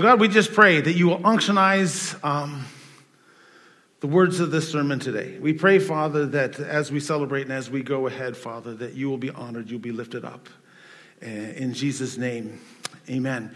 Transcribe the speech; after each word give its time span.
So, 0.00 0.06
God, 0.06 0.18
we 0.18 0.28
just 0.28 0.54
pray 0.54 0.80
that 0.80 0.94
you 0.94 1.08
will 1.08 1.18
unctionize 1.18 2.18
um, 2.24 2.64
the 4.00 4.06
words 4.06 4.40
of 4.40 4.50
this 4.50 4.72
sermon 4.72 4.98
today. 4.98 5.38
We 5.38 5.52
pray, 5.52 5.78
Father, 5.78 6.24
that 6.24 6.58
as 6.58 6.90
we 6.90 7.00
celebrate 7.00 7.42
and 7.42 7.52
as 7.52 7.68
we 7.68 7.82
go 7.82 8.06
ahead, 8.06 8.34
Father, 8.34 8.72
that 8.76 8.94
you 8.94 9.10
will 9.10 9.18
be 9.18 9.28
honored, 9.28 9.70
you'll 9.70 9.78
be 9.78 9.92
lifted 9.92 10.24
up. 10.24 10.48
Uh, 11.22 11.26
in 11.26 11.74
Jesus' 11.74 12.16
name, 12.16 12.58
amen. 13.10 13.54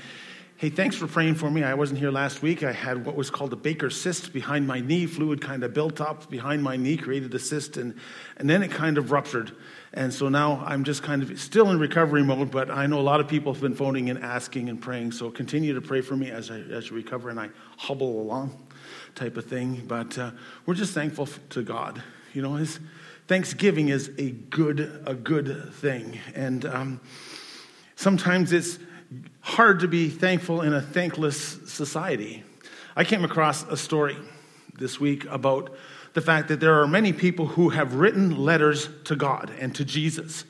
Hey, 0.56 0.70
thanks 0.70 0.94
for 0.94 1.08
praying 1.08 1.34
for 1.34 1.50
me. 1.50 1.64
I 1.64 1.74
wasn't 1.74 1.98
here 1.98 2.12
last 2.12 2.40
week. 2.40 2.62
I 2.62 2.70
had 2.70 3.04
what 3.04 3.16
was 3.16 3.28
called 3.28 3.52
a 3.52 3.56
Baker 3.56 3.90
cyst 3.90 4.32
behind 4.32 4.68
my 4.68 4.78
knee. 4.78 5.04
Fluid 5.04 5.40
kind 5.40 5.64
of 5.64 5.74
built 5.74 6.00
up 6.00 6.30
behind 6.30 6.62
my 6.62 6.76
knee, 6.76 6.96
created 6.96 7.34
a 7.34 7.40
cyst, 7.40 7.76
and, 7.76 7.96
and 8.36 8.48
then 8.48 8.62
it 8.62 8.70
kind 8.70 8.96
of 8.96 9.10
ruptured. 9.10 9.50
And 9.94 10.14
so 10.14 10.28
now 10.28 10.62
I'm 10.64 10.84
just 10.84 11.02
kind 11.02 11.24
of 11.24 11.40
still 11.40 11.72
in 11.72 11.80
recovery 11.80 12.22
mode, 12.22 12.52
but 12.52 12.70
I 12.70 12.86
know 12.86 13.00
a 13.00 13.02
lot 13.02 13.18
of 13.18 13.26
people 13.26 13.52
have 13.52 13.60
been 13.60 13.74
phoning 13.74 14.10
and 14.10 14.20
asking 14.20 14.68
and 14.68 14.80
praying. 14.80 15.10
So 15.10 15.28
continue 15.28 15.74
to 15.74 15.80
pray 15.80 16.02
for 16.02 16.14
me 16.14 16.30
as 16.30 16.52
I, 16.52 16.60
as 16.60 16.92
I 16.92 16.94
recover 16.94 17.30
and 17.30 17.40
I 17.40 17.50
hobble 17.76 18.22
along, 18.22 18.56
type 19.16 19.36
of 19.36 19.46
thing. 19.46 19.82
But 19.88 20.16
uh, 20.16 20.30
we're 20.66 20.74
just 20.74 20.94
thankful 20.94 21.26
to 21.50 21.62
God. 21.62 22.00
You 22.32 22.42
know, 22.42 22.54
His 22.54 22.78
Thanksgiving 23.26 23.88
is 23.88 24.12
a 24.18 24.30
good, 24.30 25.02
a 25.04 25.16
good 25.16 25.74
thing. 25.74 26.20
And 26.36 26.64
um, 26.64 27.00
sometimes 27.96 28.52
it's 28.52 28.78
hard 29.40 29.80
to 29.80 29.88
be 29.88 30.08
thankful 30.08 30.62
in 30.62 30.72
a 30.72 30.80
thankless 30.80 31.36
society. 31.70 32.42
I 32.96 33.04
came 33.04 33.24
across 33.24 33.62
a 33.64 33.76
story 33.76 34.16
this 34.78 35.00
week 35.00 35.24
about 35.26 35.74
the 36.14 36.20
fact 36.20 36.48
that 36.48 36.60
there 36.60 36.80
are 36.80 36.86
many 36.86 37.12
people 37.12 37.46
who 37.46 37.70
have 37.70 37.94
written 37.94 38.36
letters 38.36 38.88
to 39.04 39.16
God 39.16 39.50
and 39.58 39.74
to 39.74 39.84
Jesus. 39.84 40.44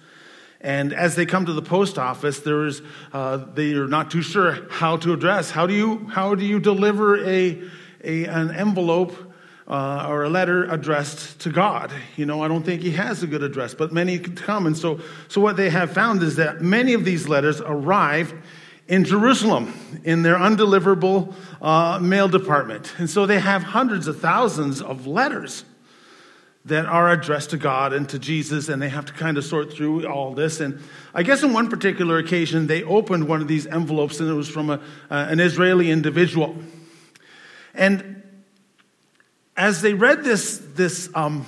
And 0.61 0.93
as 0.93 1.17
they 1.17 1.27
come 1.27 1.47
to 1.47 1.53
the 1.53 1.63
post 1.63 1.99
office, 1.99 2.41
there 2.41 2.67
is, 2.67 2.83
uh, 3.13 3.39
they 3.55 3.73
are 3.75 3.87
not 3.87 4.11
too 4.11 4.23
sure 4.23 4.67
how 4.71 4.97
to 4.99 5.13
address. 5.13 5.51
How 5.51 5.67
do 5.67 5.75
you, 5.75 6.07
how 6.09 6.35
do 6.35 6.45
you 6.45 6.61
deliver 6.61 7.23
a, 7.25 7.63
a, 8.03 8.25
an 8.27 8.51
envelope 8.51 9.24
uh, 9.67 10.07
or 10.09 10.25
a 10.25 10.29
letter 10.29 10.65
addressed 10.65 11.41
to 11.41 11.51
God? 11.51 11.93
You 12.17 12.27
know, 12.27 12.43
I 12.43 12.49
don't 12.49 12.65
think 12.65 12.83
he 12.83 12.93
has 12.93 13.23
a 13.23 13.27
good 13.27 13.43
address, 13.43 13.75
but 13.75 13.93
many 13.93 14.19
come. 14.19 14.67
And 14.67 14.77
so, 14.77 15.01
so 15.29 15.41
what 15.41 15.57
they 15.57 15.71
have 15.71 15.93
found 15.93 16.23
is 16.23 16.37
that 16.37 16.61
many 16.61 16.95
of 16.95 17.05
these 17.05 17.29
letters 17.29 17.61
arrive 17.61 18.35
in 18.87 19.05
Jerusalem 19.05 19.73
in 20.05 20.23
their 20.23 20.37
undeliverable 20.37 21.35
uh, 21.63 21.99
mail 22.01 22.29
department. 22.29 22.95
And 22.99 23.09
so 23.09 23.27
they 23.27 23.41
have 23.41 23.63
hundreds 23.63 24.07
of 24.07 24.21
thousands 24.21 24.83
of 24.83 25.07
letters 25.07 25.65
that 26.67 26.87
are 26.87 27.11
addressed 27.11 27.51
to 27.51 27.59
God 27.59 27.93
and 27.93 28.09
to 28.09 28.19
Jesus, 28.19 28.69
and 28.69 28.81
they 28.81 28.89
have 28.89 29.05
to 29.07 29.13
kind 29.13 29.37
of 29.37 29.45
sort 29.45 29.73
through 29.73 30.07
all 30.07 30.33
this. 30.33 30.61
And 30.61 30.81
I 31.13 31.23
guess 31.23 31.43
on 31.43 31.53
one 31.53 31.69
particular 31.69 32.19
occasion, 32.19 32.67
they 32.67 32.83
opened 32.83 33.29
one 33.29 33.43
of 33.43 33.49
these 33.49 33.67
envelopes, 33.67 34.21
and 34.21 34.31
it 34.31 34.35
was 34.35 34.49
from 34.49 34.71
a, 34.71 34.75
uh, 35.11 35.27
an 35.29 35.41
Israeli 35.41 35.91
individual. 35.91 36.57
And 37.75 38.23
as 39.57 39.83
they 39.83 39.95
read 39.95 40.25
this, 40.25 40.59
this 40.75 41.09
um, 41.15 41.47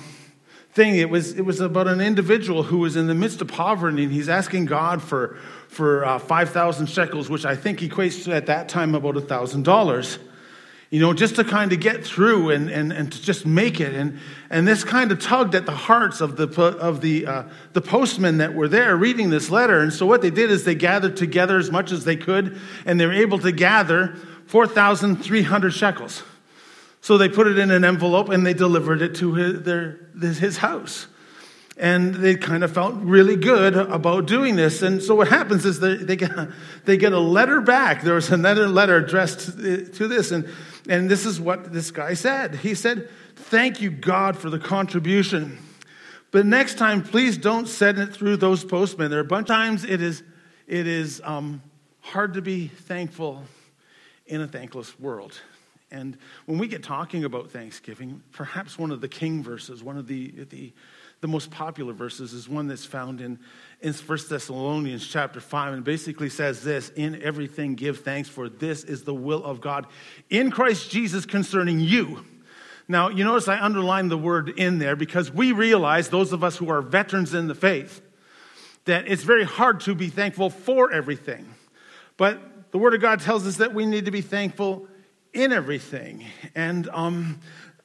thing, 0.71 0.95
it 0.95 1.09
was, 1.09 1.33
it 1.33 1.41
was 1.41 1.59
about 1.59 1.87
an 1.87 1.99
individual 1.99 2.63
who 2.63 2.77
was 2.77 2.95
in 2.95 3.07
the 3.07 3.15
midst 3.15 3.41
of 3.41 3.47
poverty, 3.47 4.03
and 4.03 4.11
he's 4.11 4.29
asking 4.29 4.65
God 4.65 5.01
for, 5.01 5.37
for 5.67 6.05
uh, 6.05 6.19
5,000 6.19 6.87
shekels, 6.87 7.29
which 7.29 7.45
I 7.45 7.55
think 7.55 7.79
equates 7.79 8.23
to 8.23 8.33
at 8.33 8.45
that 8.45 8.69
time 8.69 8.95
about 8.95 9.15
$1,000. 9.15 10.19
You 10.89 11.01
know, 11.01 11.11
just 11.11 11.35
to 11.35 11.43
kind 11.43 11.73
of 11.73 11.81
get 11.81 12.05
through 12.05 12.51
and, 12.51 12.69
and, 12.69 12.93
and 12.93 13.11
to 13.11 13.21
just 13.21 13.45
make 13.45 13.81
it. 13.81 13.93
And, 13.93 14.19
and 14.49 14.65
this 14.65 14.85
kind 14.85 15.11
of 15.11 15.19
tugged 15.19 15.53
at 15.53 15.65
the 15.65 15.73
hearts 15.73 16.21
of 16.21 16.37
the, 16.37 16.47
of 16.79 17.01
the, 17.01 17.27
uh, 17.27 17.43
the 17.73 17.81
postmen 17.81 18.37
that 18.37 18.53
were 18.53 18.69
there 18.69 18.95
reading 18.95 19.29
this 19.29 19.49
letter. 19.49 19.81
And 19.81 19.91
so 19.91 20.05
what 20.05 20.21
they 20.21 20.29
did 20.29 20.49
is 20.49 20.63
they 20.63 20.75
gathered 20.75 21.17
together 21.17 21.57
as 21.57 21.69
much 21.71 21.91
as 21.91 22.05
they 22.05 22.15
could, 22.15 22.57
and 22.85 22.97
they 22.97 23.05
were 23.05 23.11
able 23.11 23.39
to 23.39 23.51
gather 23.51 24.15
4,300 24.45 25.71
shekels. 25.71 26.23
So 27.07 27.17
they 27.17 27.29
put 27.29 27.47
it 27.47 27.57
in 27.57 27.71
an 27.71 27.85
envelope 27.85 28.27
and 28.27 28.45
they 28.45 28.53
delivered 28.53 29.01
it 29.01 29.15
to 29.15 29.33
his, 29.33 29.61
their, 29.61 29.97
his 30.19 30.57
house 30.57 31.07
and 31.77 32.13
they 32.13 32.35
kind 32.35 32.65
of 32.65 32.73
felt 32.73 32.95
really 32.95 33.37
good 33.37 33.77
about 33.77 34.25
doing 34.25 34.57
this. 34.57 34.81
And 34.81 35.01
so 35.01 35.15
what 35.15 35.29
happens 35.29 35.63
is 35.65 35.79
they, 35.79 35.95
they, 35.95 36.17
get, 36.17 36.31
a, 36.31 36.51
they 36.83 36.97
get 36.97 37.13
a 37.13 37.19
letter 37.19 37.61
back. 37.61 38.03
There 38.03 38.15
was 38.15 38.29
another 38.29 38.67
letter 38.67 38.97
addressed 38.97 39.57
to 39.57 40.07
this, 40.09 40.31
and, 40.31 40.49
and 40.89 41.09
this 41.09 41.25
is 41.25 41.39
what 41.39 41.71
this 41.71 41.91
guy 41.91 42.13
said. 42.13 42.55
He 42.55 42.75
said, 42.75 43.07
Thank 43.37 43.79
you, 43.79 43.89
God, 43.89 44.37
for 44.37 44.49
the 44.49 44.59
contribution. 44.59 45.59
But 46.31 46.45
next 46.45 46.77
time, 46.77 47.03
please 47.03 47.37
don't 47.37 47.69
send 47.69 47.99
it 47.99 48.13
through 48.13 48.35
those 48.35 48.65
postmen. 48.65 49.11
There 49.11 49.19
are 49.19 49.23
a 49.23 49.25
bunch 49.25 49.49
of 49.49 49.55
times 49.55 49.85
it 49.85 50.01
is, 50.01 50.23
it 50.67 50.85
is 50.87 51.21
um, 51.23 51.61
hard 52.01 52.33
to 52.33 52.41
be 52.41 52.67
thankful 52.67 53.45
in 54.25 54.41
a 54.41 54.47
thankless 54.47 54.99
world. 54.99 55.39
And 55.89 56.17
when 56.45 56.57
we 56.57 56.67
get 56.67 56.83
talking 56.83 57.23
about 57.23 57.51
Thanksgiving, 57.51 58.21
perhaps 58.31 58.77
one 58.77 58.91
of 58.91 59.01
the 59.01 59.07
king 59.07 59.41
verses, 59.41 59.81
one 59.83 59.97
of 59.97 60.07
the, 60.07 60.31
the 60.49 60.73
the 61.21 61.27
most 61.27 61.49
popular 61.49 61.93
verses 61.93 62.33
is 62.33 62.47
one 62.47 62.67
that's 62.67 62.85
found 62.85 63.21
in, 63.21 63.39
in 63.81 63.93
1 63.93 64.19
Thessalonians 64.29 65.07
chapter 65.07 65.39
5 65.39 65.73
and 65.73 65.83
basically 65.83 66.29
says 66.29 66.61
this 66.63 66.89
In 66.89 67.21
everything 67.21 67.75
give 67.75 68.01
thanks, 68.01 68.29
for 68.29 68.49
this 68.49 68.83
is 68.83 69.03
the 69.03 69.15
will 69.15 69.43
of 69.43 69.59
God 69.59 69.87
in 70.29 70.51
Christ 70.51 70.91
Jesus 70.91 71.25
concerning 71.25 71.79
you. 71.79 72.23
Now, 72.87 73.09
you 73.09 73.23
notice 73.23 73.47
I 73.47 73.59
underlined 73.59 74.11
the 74.11 74.17
word 74.17 74.49
in 74.49 74.77
there 74.79 74.95
because 74.95 75.31
we 75.31 75.51
realize, 75.51 76.09
those 76.09 76.31
of 76.31 76.43
us 76.43 76.55
who 76.55 76.69
are 76.69 76.81
veterans 76.81 77.33
in 77.33 77.47
the 77.47 77.55
faith, 77.55 78.01
that 78.85 79.07
it's 79.07 79.23
very 79.23 79.43
hard 79.43 79.81
to 79.81 79.95
be 79.95 80.07
thankful 80.07 80.49
for 80.49 80.93
everything. 80.93 81.53
But 82.15 82.71
the 82.71 82.77
Word 82.77 82.93
of 82.93 83.01
God 83.01 83.19
tells 83.19 83.45
us 83.45 83.57
that 83.57 83.73
we 83.73 83.85
need 83.85 84.05
to 84.05 84.11
be 84.11 84.21
thankful 84.21 84.87
in 85.37 85.53
everything. 85.53 86.25
And 86.55 86.89
um, 86.89 87.39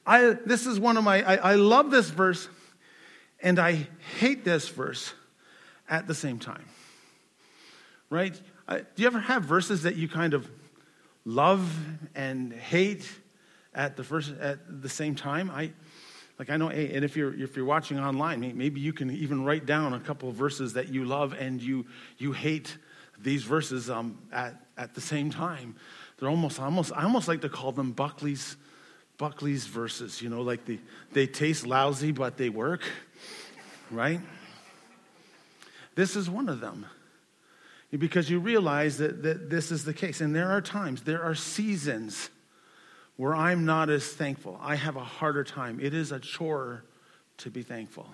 I, 0.05 0.37
this 0.45 0.65
is 0.65 0.79
one 0.79 0.97
of 0.97 1.03
my, 1.03 1.23
I, 1.23 1.51
I 1.51 1.55
love 1.55 1.91
this 1.91 2.09
verse 2.09 2.49
and 3.41 3.59
I 3.59 3.87
hate 4.17 4.43
this 4.43 4.67
verse 4.69 5.13
at 5.87 6.07
the 6.07 6.15
same 6.15 6.39
time. 6.39 6.65
Right? 8.09 8.39
Uh, 8.67 8.79
do 8.95 9.01
you 9.03 9.07
ever 9.07 9.19
have 9.19 9.43
verses 9.43 9.83
that 9.83 9.95
you 9.95 10.07
kind 10.07 10.33
of 10.33 10.49
love 11.25 11.71
and 12.15 12.51
hate 12.51 13.09
at 13.73 13.97
the 13.97 14.03
first 14.03 14.33
at 14.39 14.81
the 14.81 14.89
same 14.89 15.13
time? 15.15 15.51
I 15.51 15.71
like 16.39 16.49
I 16.49 16.57
know, 16.57 16.69
and 16.69 17.03
if 17.03 17.15
you're 17.15 17.33
if 17.33 17.55
you're 17.55 17.65
watching 17.65 17.99
online, 17.99 18.39
maybe 18.55 18.79
you 18.79 18.93
can 18.93 19.09
even 19.11 19.43
write 19.43 19.65
down 19.65 19.93
a 19.93 19.99
couple 19.99 20.29
of 20.29 20.35
verses 20.35 20.73
that 20.73 20.89
you 20.89 21.05
love 21.05 21.33
and 21.33 21.61
you 21.61 21.85
you 22.17 22.31
hate 22.31 22.77
these 23.23 23.43
verses 23.43 23.89
um, 23.89 24.17
at 24.31 24.55
at 24.77 24.93
the 24.93 25.01
same 25.01 25.29
time. 25.29 25.75
They're 26.17 26.29
almost 26.29 26.59
almost 26.59 26.91
I 26.93 27.03
almost 27.03 27.27
like 27.27 27.41
to 27.41 27.49
call 27.49 27.71
them 27.71 27.91
Buckley's 27.91 28.57
Buckley's 29.17 29.65
verses. 29.65 30.21
You 30.21 30.29
know, 30.29 30.41
like 30.41 30.65
the 30.65 30.79
they 31.11 31.27
taste 31.27 31.65
lousy 31.65 32.11
but 32.11 32.37
they 32.37 32.49
work 32.49 32.83
right? 33.93 34.19
This 35.95 36.15
is 36.15 36.29
one 36.29 36.49
of 36.49 36.59
them. 36.59 36.85
Because 37.91 38.29
you 38.29 38.39
realize 38.39 38.97
that, 38.97 39.21
that 39.21 39.51
this 39.51 39.71
is 39.71 39.85
the 39.85 39.93
case. 39.93 40.19
And 40.19 40.35
there 40.35 40.49
are 40.49 40.61
times, 40.61 41.03
there 41.03 41.21
are 41.21 41.35
seasons 41.35 42.31
where 43.17 43.35
I'm 43.35 43.65
not 43.65 43.91
as 43.91 44.07
thankful. 44.07 44.57
I 44.59 44.75
have 44.75 44.95
a 44.95 45.03
harder 45.03 45.43
time. 45.43 45.79
It 45.79 45.93
is 45.93 46.11
a 46.11 46.19
chore 46.19 46.83
to 47.37 47.51
be 47.51 47.61
thankful. 47.61 48.07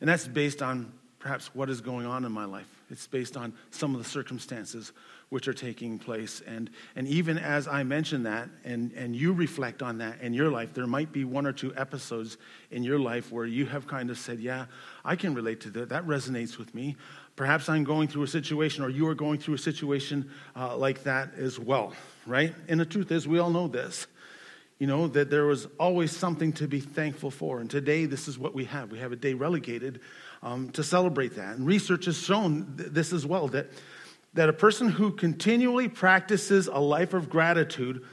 And 0.00 0.08
that's 0.08 0.26
based 0.26 0.60
on 0.60 0.92
perhaps 1.20 1.54
what 1.54 1.70
is 1.70 1.80
going 1.80 2.06
on 2.06 2.24
in 2.24 2.32
my 2.32 2.46
life. 2.46 2.79
It's 2.90 3.06
based 3.06 3.36
on 3.36 3.52
some 3.70 3.94
of 3.94 4.02
the 4.02 4.08
circumstances 4.08 4.92
which 5.30 5.46
are 5.46 5.54
taking 5.54 5.98
place. 5.98 6.42
And, 6.46 6.70
and 6.96 7.06
even 7.06 7.38
as 7.38 7.68
I 7.68 7.84
mention 7.84 8.24
that 8.24 8.48
and, 8.64 8.92
and 8.92 9.14
you 9.14 9.32
reflect 9.32 9.82
on 9.82 9.98
that 9.98 10.20
in 10.20 10.34
your 10.34 10.50
life, 10.50 10.74
there 10.74 10.86
might 10.86 11.12
be 11.12 11.24
one 11.24 11.46
or 11.46 11.52
two 11.52 11.72
episodes 11.76 12.36
in 12.70 12.82
your 12.82 12.98
life 12.98 13.30
where 13.30 13.46
you 13.46 13.64
have 13.66 13.86
kind 13.86 14.10
of 14.10 14.18
said, 14.18 14.40
Yeah, 14.40 14.66
I 15.04 15.16
can 15.16 15.34
relate 15.34 15.60
to 15.62 15.70
that. 15.70 15.88
That 15.88 16.06
resonates 16.06 16.58
with 16.58 16.74
me. 16.74 16.96
Perhaps 17.36 17.68
I'm 17.68 17.84
going 17.84 18.08
through 18.08 18.24
a 18.24 18.28
situation, 18.28 18.84
or 18.84 18.90
you 18.90 19.06
are 19.06 19.14
going 19.14 19.38
through 19.38 19.54
a 19.54 19.58
situation 19.58 20.30
uh, 20.56 20.76
like 20.76 21.04
that 21.04 21.34
as 21.36 21.58
well, 21.58 21.94
right? 22.26 22.54
And 22.68 22.80
the 22.80 22.84
truth 22.84 23.10
is, 23.12 23.26
we 23.26 23.38
all 23.38 23.50
know 23.50 23.68
this. 23.68 24.06
You 24.80 24.88
know, 24.88 25.06
that 25.06 25.30
there 25.30 25.44
was 25.44 25.68
always 25.78 26.10
something 26.10 26.52
to 26.54 26.66
be 26.66 26.80
thankful 26.80 27.30
for. 27.30 27.60
And 27.60 27.70
today, 27.70 28.06
this 28.06 28.26
is 28.26 28.36
what 28.36 28.54
we 28.54 28.64
have. 28.64 28.90
We 28.90 28.98
have 28.98 29.12
a 29.12 29.16
day 29.16 29.34
relegated 29.34 30.00
um, 30.42 30.70
to 30.70 30.82
celebrate 30.82 31.36
that. 31.36 31.56
And 31.56 31.64
research 31.66 32.06
has 32.06 32.18
shown 32.18 32.74
th- 32.76 32.90
this 32.90 33.12
as 33.12 33.24
well 33.24 33.46
that 33.48 33.70
that 34.34 34.48
a 34.48 34.52
person 34.52 34.88
who 34.88 35.12
continually 35.12 35.88
practices 35.88 36.68
a 36.68 36.78
life 36.78 37.14
of 37.14 37.28
gratitude 37.28 38.04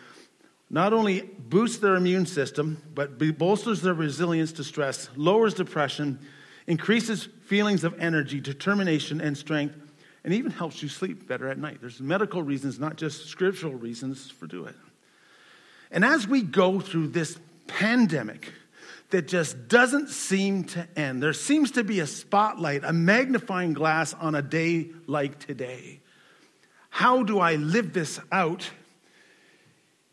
not 0.69 0.91
only 0.91 1.21
boosts 1.21 1.77
their 1.77 1.95
immune 1.95 2.25
system, 2.25 2.81
but 2.93 3.17
bolsters 3.37 3.81
their 3.81 3.93
resilience 3.93 4.51
to 4.53 4.63
stress, 4.63 5.09
lowers 5.15 5.53
depression, 5.53 6.19
increases 6.65 7.29
feelings 7.45 7.85
of 7.85 7.97
energy, 7.99 8.41
determination, 8.41 9.21
and 9.21 9.37
strength, 9.37 9.75
and 10.25 10.33
even 10.33 10.51
helps 10.51 10.83
you 10.83 10.89
sleep 10.89 11.25
better 11.25 11.47
at 11.47 11.57
night. 11.57 11.77
There's 11.79 12.01
medical 12.01 12.41
reasons, 12.41 12.79
not 12.79 12.97
just 12.97 13.27
scriptural 13.27 13.75
reasons 13.75 14.29
for 14.29 14.45
do 14.47 14.65
it. 14.65 14.75
And 15.91 16.03
as 16.03 16.27
we 16.27 16.41
go 16.41 16.79
through 16.79 17.07
this 17.09 17.39
pandemic 17.67 18.53
that 19.09 19.27
just 19.27 19.67
doesn't 19.67 20.09
seem 20.09 20.65
to 20.65 20.87
end, 20.95 21.23
there 21.23 21.33
seems 21.33 21.71
to 21.71 21.83
be 21.83 21.99
a 21.99 22.07
spotlight, 22.07 22.83
a 22.83 22.93
magnifying 22.93 23.73
glass 23.73 24.13
on 24.13 24.35
a 24.35 24.41
day 24.41 24.89
like 25.05 25.39
today. 25.39 26.01
How 26.89 27.23
do 27.23 27.39
I 27.39 27.55
live 27.55 27.93
this 27.93 28.19
out 28.31 28.69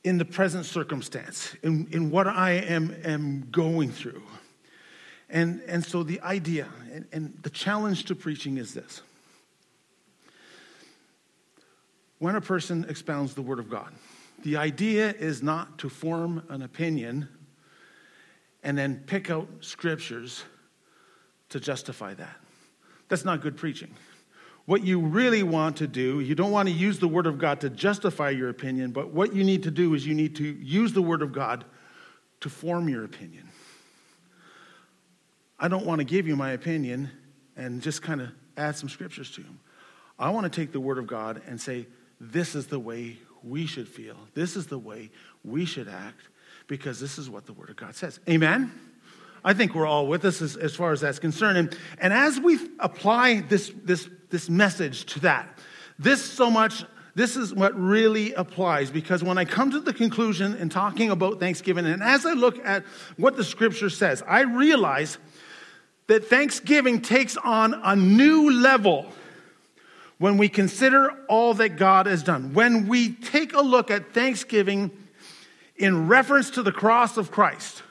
in 0.05 0.19
the 0.19 0.25
present 0.25 0.67
circumstance, 0.67 1.57
in, 1.63 1.89
in 1.91 2.11
what 2.11 2.29
I 2.29 2.53
am, 2.53 2.95
am 3.05 3.49
going 3.51 3.91
through. 3.91 4.23
And, 5.31 5.63
and 5.67 5.85
so 5.85 6.03
the 6.03 6.21
idea 6.21 6.69
and, 6.93 7.07
and 7.11 7.39
the 7.43 7.51
challenge 7.51 8.05
to 8.05 8.15
preaching 8.15 8.59
is 8.59 8.75
this 8.75 9.01
when 12.19 12.37
a 12.37 12.41
person 12.41 12.87
expounds 12.89 13.35
the 13.35 13.43
Word 13.43 13.59
of 13.59 13.69
God, 13.69 13.93
the 14.45 14.59
idea 14.59 15.11
is 15.11 15.43
not 15.43 15.79
to 15.79 15.89
form 15.89 16.45
an 16.51 16.63
opinion 16.63 17.29
and 18.63 18.77
then 18.77 19.03
pick 19.07 19.31
out 19.31 19.49
scriptures 19.61 20.45
to 21.49 21.59
justify 21.59 22.13
that. 22.15 22.37
That's 23.09 23.25
not 23.25 23.41
good 23.41 23.57
preaching. 23.57 23.95
What 24.67 24.85
you 24.85 25.01
really 25.01 25.43
want 25.43 25.79
to 25.79 25.87
do, 25.87 26.21
you 26.21 26.35
don't 26.35 26.51
want 26.51 26.69
to 26.69 26.75
use 26.75 26.99
the 26.99 27.09
Word 27.09 27.27
of 27.27 27.39
God 27.39 27.61
to 27.63 27.71
justify 27.71 28.31
your 28.31 28.51
opinion, 28.51 28.93
but 28.93 29.11
what 29.11 29.35
you 29.35 29.45
need 29.45 29.63
to 29.63 29.71
do 29.71 29.95
is 29.95 30.07
you 30.07 30.15
need 30.15 30.37
to 30.37 30.45
use 30.45 30.93
the 30.93 31.03
Word 31.03 31.23
of 31.23 31.33
God 31.33 31.65
to 32.41 32.51
form 32.51 32.89
your 32.89 33.05
opinion. 33.05 33.49
I 35.59 35.69
don't 35.69 35.87
want 35.87 36.01
to 36.01 36.05
give 36.05 36.27
you 36.27 36.37
my 36.37 36.53
opinion 36.53 37.11
and 37.57 37.81
just 37.81 38.03
kind 38.03 38.21
of 38.21 38.29
add 38.59 38.77
some 38.77 38.89
scriptures 38.91 39.31
to 39.33 39.43
them. 39.43 39.59
I 40.19 40.31
want 40.31 40.45
to 40.45 40.61
take 40.61 40.73
the 40.73 40.81
Word 40.81 40.99
of 40.99 41.07
God 41.07 41.41
and 41.47 41.59
say, 41.59 41.87
this 42.21 42.55
is 42.55 42.67
the 42.67 42.79
way 42.79 43.19
we 43.45 43.67
should 43.67 43.89
feel. 43.89 44.17
This 44.35 44.57
is 44.57 44.67
the 44.67 44.79
way 44.79 45.11
we 45.45 45.65
should 45.65 45.89
act 45.89 46.29
because 46.67 46.99
this 46.99 47.19
is 47.19 47.29
what 47.29 47.47
the 47.47 47.53
Word 47.53 47.71
of 47.71 47.77
God 47.77 47.95
says. 47.95 48.19
Amen? 48.29 48.73
I 49.45 49.53
think 49.53 49.75
we're 49.75 49.87
all 49.87 50.07
with 50.07 50.25
us 50.25 50.41
as, 50.41 50.57
as 50.57 50.75
far 50.75 50.93
as 50.93 51.03
that's 51.03 51.19
concerned. 51.19 51.59
And, 51.59 51.79
and 51.99 52.13
as 52.13 52.41
we 52.41 52.59
apply 52.79 53.43
this, 53.43 53.71
this, 53.85 54.09
this 54.31 54.49
message 54.49 55.05
to 55.07 55.21
that, 55.21 55.59
this 55.99 56.25
so 56.25 56.51
much, 56.51 56.85
this 57.15 57.37
is 57.37 57.53
what 57.55 57.79
really 57.79 58.33
applies 58.33 58.91
because 58.91 59.23
when 59.23 59.37
I 59.37 59.45
come 59.45 59.71
to 59.71 59.81
the 59.81 59.93
conclusion 59.93 60.57
in 60.57 60.71
talking 60.71 61.11
about 61.11 61.39
Thanksgiving, 61.39 61.85
and 61.85 62.03
as 62.03 62.25
I 62.25 62.33
look 62.33 62.65
at 62.65 62.85
what 63.17 63.37
the 63.37 63.45
scripture 63.45 63.91
says, 63.91 64.23
I 64.27 64.41
realize 64.41 65.19
that 66.07 66.27
Thanksgiving 66.27 67.03
takes 67.03 67.37
on 67.37 67.75
a 67.85 67.95
new 67.95 68.51
level 68.51 69.13
when 70.19 70.39
we 70.39 70.49
consider 70.49 71.11
all 71.29 71.55
that 71.55 71.77
God 71.77 72.07
has 72.07 72.23
done. 72.23 72.55
When 72.55 72.87
we 72.87 73.13
take 73.13 73.53
a 73.53 73.61
look 73.61 73.91
at 73.91 74.15
Thanksgiving 74.15 74.91
in 75.77 76.09
reference 76.09 76.51
to 76.51 76.63
the 76.63 76.73
cross 76.73 77.17
of 77.17 77.31
Christ, 77.31 77.83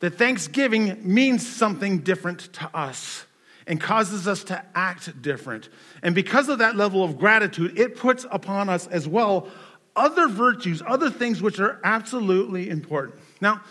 that 0.00 0.18
Thanksgiving 0.18 1.00
means 1.02 1.46
something 1.46 1.98
different 1.98 2.52
to 2.54 2.70
us 2.76 3.24
and 3.66 3.80
causes 3.80 4.28
us 4.28 4.44
to 4.44 4.64
act 4.74 5.22
different. 5.22 5.68
And 6.02 6.14
because 6.14 6.48
of 6.48 6.58
that 6.58 6.76
level 6.76 7.02
of 7.02 7.18
gratitude, 7.18 7.78
it 7.78 7.96
puts 7.96 8.26
upon 8.30 8.68
us 8.68 8.86
as 8.86 9.08
well 9.08 9.48
other 9.96 10.28
virtues, 10.28 10.82
other 10.86 11.08
things 11.08 11.40
which 11.40 11.60
are 11.60 11.80
absolutely 11.84 12.68
important. 12.68 13.18
Now, 13.40 13.62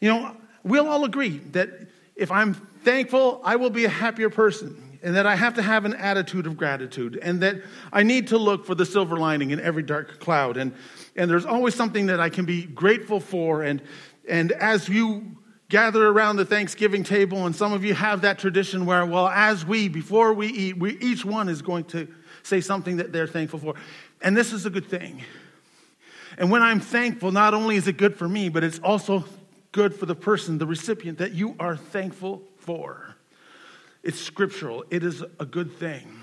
you 0.00 0.08
know, 0.08 0.36
we'll 0.62 0.86
all 0.86 1.04
agree 1.04 1.38
that 1.52 1.70
if 2.14 2.30
I'm 2.30 2.54
thankful, 2.54 3.40
I 3.42 3.56
will 3.56 3.70
be 3.70 3.84
a 3.84 3.88
happier 3.88 4.30
person. 4.30 4.91
And 5.02 5.16
that 5.16 5.26
I 5.26 5.34
have 5.34 5.54
to 5.54 5.62
have 5.62 5.84
an 5.84 5.94
attitude 5.94 6.46
of 6.46 6.56
gratitude, 6.56 7.18
and 7.20 7.40
that 7.42 7.56
I 7.92 8.04
need 8.04 8.28
to 8.28 8.38
look 8.38 8.64
for 8.64 8.76
the 8.76 8.86
silver 8.86 9.16
lining 9.16 9.50
in 9.50 9.58
every 9.58 9.82
dark 9.82 10.20
cloud. 10.20 10.56
And, 10.56 10.74
and 11.16 11.28
there's 11.28 11.44
always 11.44 11.74
something 11.74 12.06
that 12.06 12.20
I 12.20 12.28
can 12.28 12.44
be 12.44 12.64
grateful 12.64 13.18
for. 13.18 13.64
And, 13.64 13.82
and 14.28 14.52
as 14.52 14.88
you 14.88 15.36
gather 15.68 16.06
around 16.06 16.36
the 16.36 16.44
Thanksgiving 16.44 17.02
table, 17.02 17.46
and 17.46 17.56
some 17.56 17.72
of 17.72 17.84
you 17.84 17.94
have 17.94 18.20
that 18.20 18.38
tradition 18.38 18.86
where, 18.86 19.04
well, 19.04 19.26
as 19.26 19.66
we, 19.66 19.88
before 19.88 20.34
we 20.34 20.46
eat, 20.48 20.78
we, 20.78 20.96
each 20.98 21.24
one 21.24 21.48
is 21.48 21.62
going 21.62 21.84
to 21.84 22.06
say 22.44 22.60
something 22.60 22.98
that 22.98 23.12
they're 23.12 23.26
thankful 23.26 23.58
for. 23.58 23.74
And 24.20 24.36
this 24.36 24.52
is 24.52 24.66
a 24.66 24.70
good 24.70 24.86
thing. 24.86 25.22
And 26.38 26.50
when 26.50 26.62
I'm 26.62 26.78
thankful, 26.78 27.32
not 27.32 27.54
only 27.54 27.76
is 27.76 27.88
it 27.88 27.96
good 27.96 28.16
for 28.16 28.28
me, 28.28 28.50
but 28.50 28.62
it's 28.62 28.78
also 28.78 29.24
good 29.72 29.94
for 29.94 30.06
the 30.06 30.14
person, 30.14 30.58
the 30.58 30.66
recipient, 30.66 31.18
that 31.18 31.32
you 31.32 31.56
are 31.58 31.76
thankful 31.76 32.42
for. 32.58 33.16
It's 34.02 34.20
scriptural, 34.20 34.84
it 34.90 35.04
is 35.04 35.22
a 35.38 35.46
good 35.46 35.78
thing. 35.78 36.22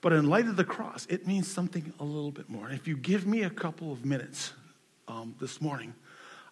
But 0.00 0.12
in 0.12 0.28
light 0.28 0.46
of 0.46 0.56
the 0.56 0.64
cross, 0.64 1.06
it 1.06 1.26
means 1.26 1.48
something 1.48 1.92
a 2.00 2.04
little 2.04 2.32
bit 2.32 2.48
more. 2.48 2.70
If 2.70 2.88
you 2.88 2.96
give 2.96 3.26
me 3.26 3.42
a 3.42 3.50
couple 3.50 3.92
of 3.92 4.04
minutes 4.04 4.52
um, 5.06 5.34
this 5.40 5.60
morning, 5.60 5.94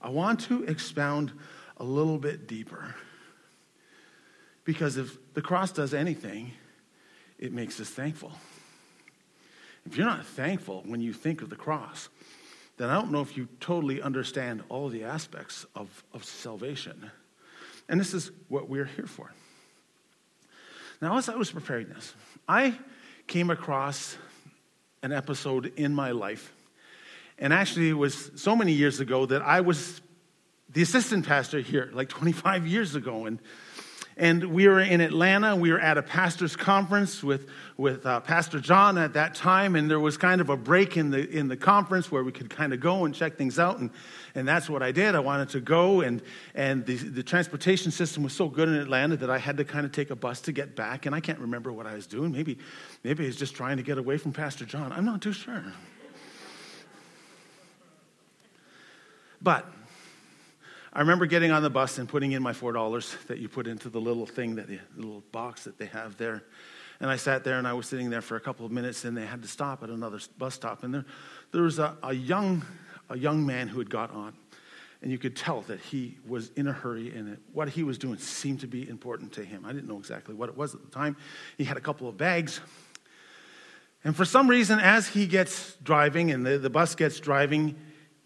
I 0.01 0.09
want 0.09 0.41
to 0.43 0.65
expound 0.65 1.33
a 1.77 1.85
little 1.85 2.19
bit 2.19 2.47
deeper. 2.47 2.95
Because 4.65 4.97
if 4.97 5.19
the 5.35 5.43
cross 5.43 5.73
does 5.73 5.95
anything, 5.95 6.53
it 7.39 7.53
makes 7.53 7.81
us 7.81 7.89
thankful. 7.89 8.33
If 9.85 9.97
you're 9.97 10.07
not 10.07 10.25
thankful 10.25 10.83
when 10.87 11.01
you 11.01 11.12
think 11.12 11.43
of 11.43 11.51
the 11.51 11.57
cross, 11.57 12.09
then 12.77 12.89
I 12.89 12.95
don't 12.95 13.11
know 13.11 13.21
if 13.21 13.37
you 13.37 13.49
totally 13.59 14.01
understand 14.01 14.62
all 14.69 14.89
the 14.89 15.05
aspects 15.05 15.67
of, 15.75 16.05
of 16.12 16.25
salvation. 16.25 17.11
And 17.89 17.99
this 17.99 18.15
is 18.15 18.31
what 18.49 18.69
we're 18.69 18.85
here 18.85 19.07
for. 19.07 19.33
Now, 21.00 21.17
as 21.17 21.29
I 21.29 21.37
was 21.37 21.50
preparing 21.50 21.88
this, 21.88 22.14
I 22.47 22.79
came 23.26 23.50
across 23.50 24.17
an 25.02 25.12
episode 25.12 25.73
in 25.76 25.94
my 25.94 26.11
life. 26.11 26.52
And 27.38 27.55
actually, 27.55 27.88
it 27.88 27.94
was 27.94 28.31
so 28.35 28.55
many 28.55 28.73
years 28.73 29.00
ago 29.00 29.25
that 29.26 29.41
I 29.41 29.62
was 29.62 30.02
the 30.69 30.82
assistant 30.82 31.26
pastor 31.26 31.61
here 31.61 31.91
like 31.94 32.11
25 32.11 32.67
years 32.67 32.94
ago. 32.94 33.25
And, 33.25 33.38
and 34.20 34.44
we 34.52 34.69
were 34.69 34.81
in 34.81 35.00
Atlanta. 35.00 35.56
We 35.56 35.72
were 35.72 35.81
at 35.81 35.96
a 35.96 36.02
pastor's 36.02 36.55
conference 36.55 37.22
with, 37.22 37.49
with 37.78 38.05
uh, 38.05 38.20
Pastor 38.20 38.61
John 38.61 38.99
at 38.99 39.14
that 39.14 39.34
time. 39.34 39.75
And 39.75 39.90
there 39.90 39.99
was 39.99 40.19
kind 40.19 40.43
of 40.43 40.50
a 40.50 40.58
break 40.58 40.99
in 40.99 41.11
the, 41.11 41.26
in 41.26 41.49
the 41.49 41.56
conference 41.56 42.12
where 42.12 42.22
we 42.22 42.31
could 42.31 42.50
kind 42.50 42.75
of 42.75 42.81
go 42.81 43.06
and 43.06 43.14
check 43.14 43.38
things 43.38 43.58
out. 43.58 43.78
And, 43.78 43.88
and 44.34 44.46
that's 44.46 44.69
what 44.69 44.82
I 44.82 44.93
did. 44.93 45.14
I 45.14 45.20
wanted 45.20 45.49
to 45.50 45.61
go. 45.61 46.02
And, 46.02 46.20
and 46.55 46.84
the, 46.84 46.96
the 46.96 47.22
transportation 47.22 47.90
system 47.90 48.22
was 48.22 48.34
so 48.34 48.46
good 48.46 48.69
in 48.69 48.75
Atlanta 48.75 49.17
that 49.17 49.31
I 49.31 49.38
had 49.38 49.56
to 49.56 49.64
kind 49.64 49.87
of 49.87 49.93
take 49.93 50.11
a 50.11 50.17
bus 50.17 50.43
to 50.43 50.52
get 50.52 50.76
back. 50.76 51.06
And 51.06 51.14
I 51.14 51.20
can't 51.20 51.38
remember 51.38 51.73
what 51.73 51.87
I 51.87 51.94
was 51.94 52.06
doing. 52.06 52.31
Maybe, 52.31 52.58
maybe 53.02 53.25
I 53.25 53.26
was 53.28 53.37
just 53.37 53.55
trying 53.55 53.78
to 53.78 53.82
get 53.82 53.96
away 53.96 54.19
from 54.19 54.34
Pastor 54.34 54.66
John. 54.66 54.93
I'm 54.93 55.06
not 55.06 55.23
too 55.23 55.32
sure. 55.32 55.64
But 59.40 59.64
I 60.92 61.00
remember 61.00 61.26
getting 61.26 61.52
on 61.52 61.62
the 61.62 61.70
bus 61.70 61.98
and 61.98 62.08
putting 62.08 62.32
in 62.32 62.42
my 62.42 62.52
$4 62.52 63.26
that 63.28 63.38
you 63.38 63.48
put 63.48 63.69
into 63.69 63.88
the 63.88 64.00
little 64.00 64.26
thing, 64.26 64.56
that 64.56 64.66
the 64.66 64.81
little 64.96 65.22
box 65.31 65.64
that 65.64 65.78
they 65.78 65.87
have 65.87 66.16
there. 66.16 66.42
And 66.98 67.08
I 67.08 67.16
sat 67.16 67.44
there 67.44 67.58
and 67.58 67.66
I 67.66 67.72
was 67.75 67.87
sitting 67.87 68.10
there 68.10 68.20
for 68.20 68.37
a 68.37 68.40
couple 68.40 68.66
of 68.66 68.72
minutes 68.72 69.04
and 69.04 69.16
they 69.16 69.25
had 69.25 69.40
to 69.42 69.48
stop 69.48 69.84
at 69.84 69.88
another 69.88 70.19
bus 70.37 70.54
stop. 70.54 70.82
And 70.82 70.92
there, 70.92 71.04
there 71.52 71.62
was 71.62 71.78
a, 71.78 71.96
a, 72.02 72.12
young, 72.12 72.64
a 73.09 73.16
young 73.16 73.47
man 73.47 73.68
who 73.68 73.78
had 73.78 73.88
got 73.88 74.11
on. 74.11 74.35
And 75.00 75.11
you 75.11 75.16
could 75.16 75.37
tell 75.37 75.62
that 75.62 75.80
he 75.80 76.18
was 76.26 76.50
in 76.56 76.66
a 76.66 76.73
hurry 76.73 77.14
and 77.14 77.38
what 77.52 77.70
he 77.70 77.85
was 77.85 77.97
doing 77.97 78.18
seemed 78.18 78.61
to 78.61 78.66
be 78.66 78.87
important 78.87 79.32
to 79.35 79.44
him. 79.44 79.64
I 79.64 79.73
didn't 79.73 79.88
know 79.88 79.97
exactly 79.97 80.35
what 80.35 80.49
it 80.49 80.56
was 80.56 80.75
at 80.75 80.82
the 80.82 80.90
time. 80.90 81.16
He 81.56 81.64
had 81.64 81.76
a 81.76 81.80
couple 81.80 82.09
of 82.09 82.18
bags. 82.18 82.61
And 84.02 84.14
for 84.14 84.25
some 84.25 84.49
reason, 84.49 84.78
as 84.80 85.09
he 85.09 85.26
gets 85.26 85.76
driving 85.82 86.32
and 86.32 86.44
the, 86.44 86.59
the 86.59 86.68
bus 86.68 86.97
gets 86.97 87.20
driving, 87.20 87.76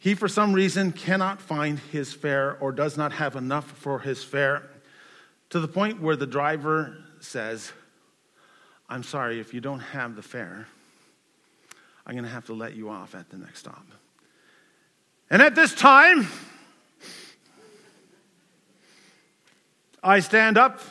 he, 0.05 0.15
for 0.15 0.29
some 0.29 0.53
reason, 0.53 0.93
cannot 0.93 1.41
find 1.41 1.79
his 1.79 2.13
fare 2.13 2.59
or 2.61 2.73
does 2.73 2.99
not 2.99 3.11
have 3.13 3.37
enough 3.37 3.65
for 3.65 4.01
his 4.01 4.23
fare 4.23 4.69
to 5.49 5.59
the 5.59 5.67
point 5.67 6.03
where 6.03 6.15
the 6.15 6.27
driver 6.27 6.95
says, 7.21 7.73
I'm 8.87 9.03
sorry, 9.03 9.41
if 9.41 9.55
you 9.55 9.63
don't 9.63 9.81
have 9.81 10.15
the 10.15 10.21
fare, 10.21 10.69
I'm 12.05 12.13
going 12.13 12.25
to 12.25 12.31
have 12.31 12.45
to 12.47 12.53
let 12.53 12.77
you 12.77 12.91
off 12.91 13.15
at 13.15 13.31
the 13.31 13.39
next 13.39 13.61
stop. 13.61 13.87
And 15.31 15.41
at 15.41 15.55
this 15.55 15.75
time, 15.75 16.29
I 20.03 20.21
stand 20.21 20.59
up 20.59 20.83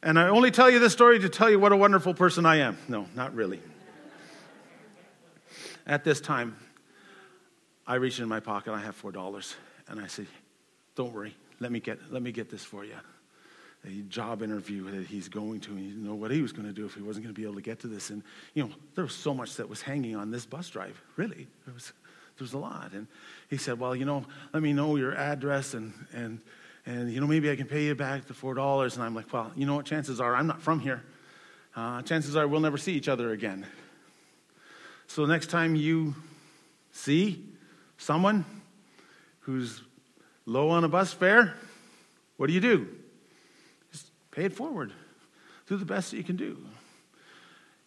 and 0.00 0.16
I 0.16 0.28
only 0.28 0.52
tell 0.52 0.70
you 0.70 0.78
this 0.78 0.92
story 0.92 1.18
to 1.18 1.28
tell 1.28 1.50
you 1.50 1.58
what 1.58 1.72
a 1.72 1.76
wonderful 1.76 2.14
person 2.14 2.46
I 2.46 2.58
am. 2.58 2.78
No, 2.86 3.08
not 3.16 3.34
really. 3.34 3.58
At 5.88 6.04
this 6.04 6.20
time, 6.20 6.56
I 7.86 7.96
reach 7.96 8.20
in 8.20 8.28
my 8.28 8.40
pocket, 8.40 8.72
I 8.72 8.80
have 8.80 8.94
four 8.94 9.12
dollars, 9.12 9.56
and 9.88 10.00
I 10.00 10.06
say, 10.06 10.26
Don't 10.94 11.12
worry, 11.12 11.34
let 11.60 11.72
me 11.72 11.80
get 11.80 11.98
let 12.10 12.22
me 12.22 12.32
get 12.32 12.50
this 12.50 12.64
for 12.64 12.84
you. 12.84 12.94
A 13.84 14.02
job 14.02 14.42
interview 14.42 14.88
that 14.92 15.06
he's 15.06 15.28
going 15.28 15.58
to, 15.60 15.70
and 15.70 15.80
he 15.80 15.88
didn't 15.88 16.04
know 16.04 16.14
what 16.14 16.30
he 16.30 16.40
was 16.40 16.52
going 16.52 16.68
to 16.68 16.72
do 16.72 16.86
if 16.86 16.94
he 16.94 17.02
wasn't 17.02 17.24
going 17.24 17.34
to 17.34 17.40
be 17.40 17.44
able 17.44 17.56
to 17.56 17.62
get 17.62 17.80
to 17.80 17.88
this. 17.88 18.10
And 18.10 18.22
you 18.54 18.62
know, 18.62 18.70
there 18.94 19.02
was 19.02 19.14
so 19.14 19.34
much 19.34 19.56
that 19.56 19.68
was 19.68 19.82
hanging 19.82 20.14
on 20.14 20.30
this 20.30 20.46
bus 20.46 20.70
drive. 20.70 21.00
Really, 21.16 21.48
there 21.64 21.74
was 21.74 21.92
there 22.38 22.44
was 22.44 22.52
a 22.52 22.58
lot. 22.58 22.92
And 22.92 23.06
he 23.48 23.56
said, 23.56 23.78
Well, 23.78 23.94
you 23.94 24.04
know, 24.04 24.24
let 24.52 24.62
me 24.62 24.72
know 24.72 24.96
your 24.96 25.14
address 25.14 25.74
and 25.74 25.92
and 26.12 26.40
and 26.86 27.12
you 27.12 27.20
know 27.20 27.26
maybe 27.26 27.50
I 27.50 27.56
can 27.56 27.66
pay 27.66 27.84
you 27.84 27.94
back 27.94 28.26
the 28.26 28.34
four 28.34 28.54
dollars. 28.54 28.96
And 28.96 29.04
I'm 29.04 29.14
like, 29.14 29.32
Well, 29.32 29.52
you 29.56 29.66
know 29.66 29.76
what? 29.76 29.86
Chances 29.86 30.20
are 30.20 30.34
I'm 30.34 30.46
not 30.46 30.62
from 30.62 30.80
here. 30.80 31.02
Uh, 31.74 32.02
chances 32.02 32.36
are 32.36 32.46
we'll 32.46 32.60
never 32.60 32.78
see 32.78 32.92
each 32.92 33.08
other 33.08 33.32
again. 33.32 33.66
So 35.06 35.26
next 35.26 35.50
time 35.50 35.74
you 35.74 36.14
see 36.92 37.51
someone 38.02 38.44
who's 39.40 39.80
low 40.44 40.70
on 40.70 40.84
a 40.84 40.88
bus 40.88 41.12
fare, 41.12 41.54
what 42.36 42.48
do 42.48 42.52
you 42.52 42.60
do? 42.60 42.88
Just 43.92 44.10
pay 44.30 44.44
it 44.44 44.52
forward. 44.52 44.92
Do 45.68 45.76
the 45.76 45.84
best 45.84 46.10
that 46.10 46.16
you 46.16 46.24
can 46.24 46.36
do. 46.36 46.58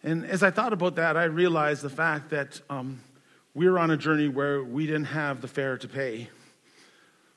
And 0.02 0.24
as 0.24 0.42
I 0.42 0.50
thought 0.50 0.72
about 0.72 0.96
that, 0.96 1.16
I 1.16 1.24
realized 1.24 1.82
the 1.82 1.90
fact 1.90 2.30
that 2.30 2.60
um, 2.70 3.00
we 3.54 3.68
were 3.68 3.78
on 3.78 3.90
a 3.90 3.96
journey 3.96 4.28
where 4.28 4.62
we 4.62 4.86
didn't 4.86 5.06
have 5.06 5.40
the 5.40 5.48
fare 5.48 5.76
to 5.78 5.88
pay 5.88 6.28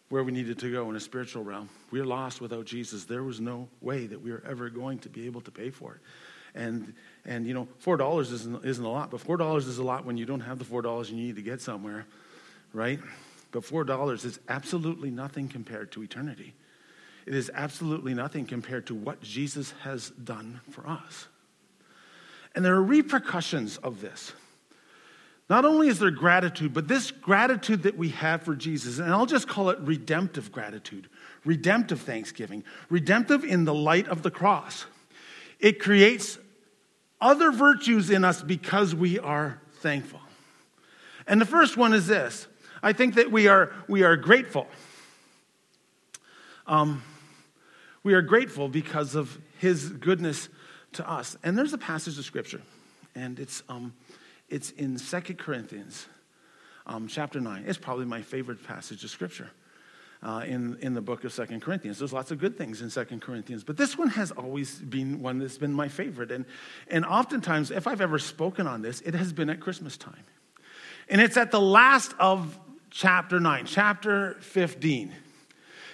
where 0.10 0.24
we 0.24 0.32
needed 0.32 0.58
to 0.60 0.72
go 0.72 0.90
in 0.90 0.96
a 0.96 1.00
spiritual 1.00 1.44
realm. 1.44 1.70
We 1.92 2.00
are 2.00 2.06
lost 2.06 2.42
without 2.42 2.66
Jesus. 2.66 3.06
There 3.06 3.24
was 3.24 3.40
no 3.40 3.68
way 3.80 4.08
that 4.08 4.22
we 4.22 4.32
were 4.32 4.44
ever 4.48 4.70
going 4.70 5.00
to 5.00 5.10
be 5.10 5.28
able 5.28 5.42
to 5.42 5.52
pay 5.52 5.70
for 5.70 5.96
it. 5.96 6.02
And, 6.56 6.94
and 7.26 7.46
you 7.46 7.54
know, 7.54 7.68
$4 7.84 8.20
isn't, 8.22 8.66
isn't 8.66 8.84
a 8.84 8.90
lot, 8.90 9.12
but 9.12 9.22
$4 9.22 9.58
is 9.58 9.78
a 9.78 9.84
lot 9.84 10.06
when 10.06 10.18
you 10.18 10.26
don't 10.26 10.40
have 10.40 10.58
the 10.58 10.66
$4 10.66 11.10
and 11.10 11.20
you 11.20 11.28
need 11.28 11.36
to 11.36 11.44
get 11.44 11.62
somewhere, 11.62 12.08
right? 12.74 13.00
But 13.52 13.64
$4 13.64 14.26
is 14.26 14.40
absolutely 14.48 15.10
nothing 15.10 15.48
compared 15.48 15.92
to 15.94 16.04
eternity. 16.04 16.54
It 17.26 17.36
is 17.36 17.52
absolutely 17.54 18.14
nothing 18.14 18.46
compared 18.46 18.88
to 18.88 18.96
what 18.96 19.22
Jesus 19.22 19.74
has 19.82 20.10
done 20.10 20.62
for 20.72 20.88
us. 20.88 21.28
And 22.56 22.66
there 22.66 22.76
are 22.76 22.84
repercussions 22.84 23.78
of 23.78 24.02
this. 24.02 24.34
Not 25.50 25.66
only 25.66 25.88
is 25.88 25.98
there 25.98 26.12
gratitude, 26.12 26.74
but 26.74 26.88
this 26.88 27.10
gratitude 27.10 27.84
that 27.84 27.98
we 27.98 28.10
have 28.10 28.44
for 28.44 28.56
Jesus, 28.56 29.00
and 29.00 29.12
I'll 29.12 29.26
just 29.26 29.48
call 29.48 29.70
it 29.70 29.80
redemptive 29.80 30.52
gratitude, 30.52 31.10
redemptive 31.44 32.02
thanksgiving, 32.02 32.64
redemptive 32.90 33.44
in 33.44 33.66
the 33.66 33.74
light 33.74 34.08
of 34.08 34.22
the 34.22 34.30
cross. 34.30 34.86
It 35.60 35.80
creates 35.80 36.38
other 37.20 37.52
virtues 37.52 38.12
in 38.12 38.24
us 38.24 38.44
because 38.44 38.94
we 38.94 39.18
are 39.18 39.60
thankful. 39.82 40.22
And 41.28 41.42
the 41.42 41.46
first 41.46 41.78
one 41.78 41.94
is 41.94 42.08
this 42.08 42.48
I 42.82 42.94
think 42.94 43.16
that 43.16 43.32
we 43.32 43.48
are, 43.48 43.72
we 43.88 44.04
are 44.04 44.16
grateful. 44.16 44.68
Um, 46.68 47.04
we 48.04 48.14
are 48.14 48.22
grateful 48.22 48.70
because 48.70 49.16
of 49.16 49.38
his 49.58 49.90
goodness 49.90 50.50
to 50.94 51.10
us. 51.10 51.38
And 51.44 51.58
there's 51.58 51.74
a 51.74 51.78
passage 51.78 52.18
of 52.18 52.26
scripture, 52.26 52.62
and 53.16 53.40
it's. 53.40 53.64
Um, 53.70 53.94
it's 54.50 54.72
in 54.72 54.98
Second 54.98 55.38
Corinthians 55.38 56.08
um, 56.86 57.08
chapter 57.08 57.40
9. 57.40 57.66
It's 57.68 57.78
probably 57.78 58.06
my 58.06 58.22
favorite 58.22 58.64
passage 58.66 59.04
of 59.04 59.10
Scripture. 59.10 59.50
Uh, 60.22 60.44
in, 60.46 60.78
in 60.82 60.94
the 60.94 61.02
book 61.02 61.24
of 61.24 61.32
Second 61.32 61.62
Corinthians. 61.62 61.98
There's 61.98 62.12
lots 62.12 62.30
of 62.30 62.40
good 62.40 62.58
things 62.58 62.82
in 62.82 62.90
Second 62.90 63.22
Corinthians, 63.22 63.64
but 63.64 63.78
this 63.78 63.98
one 63.98 64.10
has 64.10 64.32
always 64.32 64.78
been 64.78 65.22
one 65.22 65.40
that's 65.40 65.58
been 65.58 65.72
my 65.72 65.88
favorite. 65.88 66.30
And, 66.30 66.44
and 66.90 67.06
oftentimes, 67.06 67.72
if 67.72 67.88
I've 67.88 68.02
ever 68.02 68.20
spoken 68.20 68.68
on 68.68 68.82
this, 68.82 69.00
it 69.00 69.14
has 69.14 69.32
been 69.32 69.50
at 69.50 69.62
Christmas 69.62 69.96
time. 69.96 70.26
And 71.08 71.22
it's 71.22 71.38
at 71.38 71.52
the 71.52 71.62
last 71.62 72.14
of 72.20 72.60
chapter 72.90 73.40
9, 73.40 73.66
chapter 73.66 74.36
15. 74.42 75.14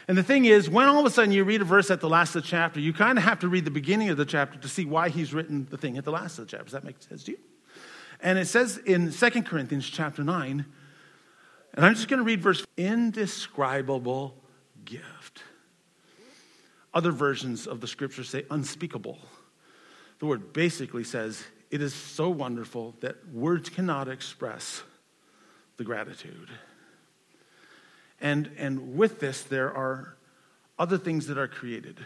And 0.08 0.18
the 0.18 0.24
thing 0.24 0.46
is, 0.46 0.70
when 0.70 0.88
all 0.88 1.00
of 1.00 1.06
a 1.06 1.10
sudden 1.10 1.32
you 1.32 1.44
read 1.44 1.62
a 1.62 1.66
verse 1.66 1.90
at 1.90 2.00
the 2.00 2.10
last 2.10 2.36
of 2.36 2.44
the 2.44 2.48
chapter, 2.48 2.80
you 2.80 2.94
kind 2.94 3.18
of 3.18 3.24
have 3.24 3.40
to 3.40 3.48
read 3.48 3.66
the 3.66 3.72
beginning 3.72 4.10
of 4.10 4.18
the 4.18 4.26
chapter 4.26 4.60
to 4.60 4.68
see 4.68 4.86
why 4.86 5.10
he's 5.10 5.34
written 5.34 5.68
the 5.70 5.78
thing 5.78 5.98
at 5.98 6.06
the 6.06 6.12
last 6.12 6.38
of 6.38 6.46
the 6.46 6.52
chapter. 6.52 6.66
Does 6.66 6.74
that 6.74 6.84
make 6.84 7.02
sense 7.02 7.24
to 7.24 7.32
you? 7.32 7.40
And 8.22 8.38
it 8.38 8.48
says 8.48 8.78
in 8.78 9.12
2 9.12 9.30
Corinthians 9.44 9.90
chapter 9.90 10.24
9, 10.24 10.66
and 11.74 11.86
I'm 11.86 11.96
just 11.96 12.08
going 12.08 12.20
to 12.20 12.24
read 12.24 12.42
verse 12.42 12.66
indescribable 12.78 14.36
gift. 14.86 15.44
Other 16.94 17.12
versions 17.12 17.68
of 17.68 17.82
the 17.82 17.88
scripture 17.88 18.24
say 18.24 18.46
unspeakable. 18.50 19.20
The 20.20 20.28
word 20.28 20.54
basically 20.54 21.04
says 21.04 21.44
it 21.72 21.82
is 21.82 21.94
so 21.94 22.30
wonderful 22.30 22.96
that 23.02 23.28
words 23.34 23.70
cannot 23.70 24.08
express 24.08 24.82
the 25.76 25.84
gratitude. 25.84 26.50
And, 28.26 28.50
and 28.58 28.98
with 28.98 29.20
this, 29.20 29.44
there 29.44 29.72
are 29.72 30.16
other 30.80 30.98
things 30.98 31.28
that 31.28 31.38
are 31.38 31.48
created. 31.48 32.04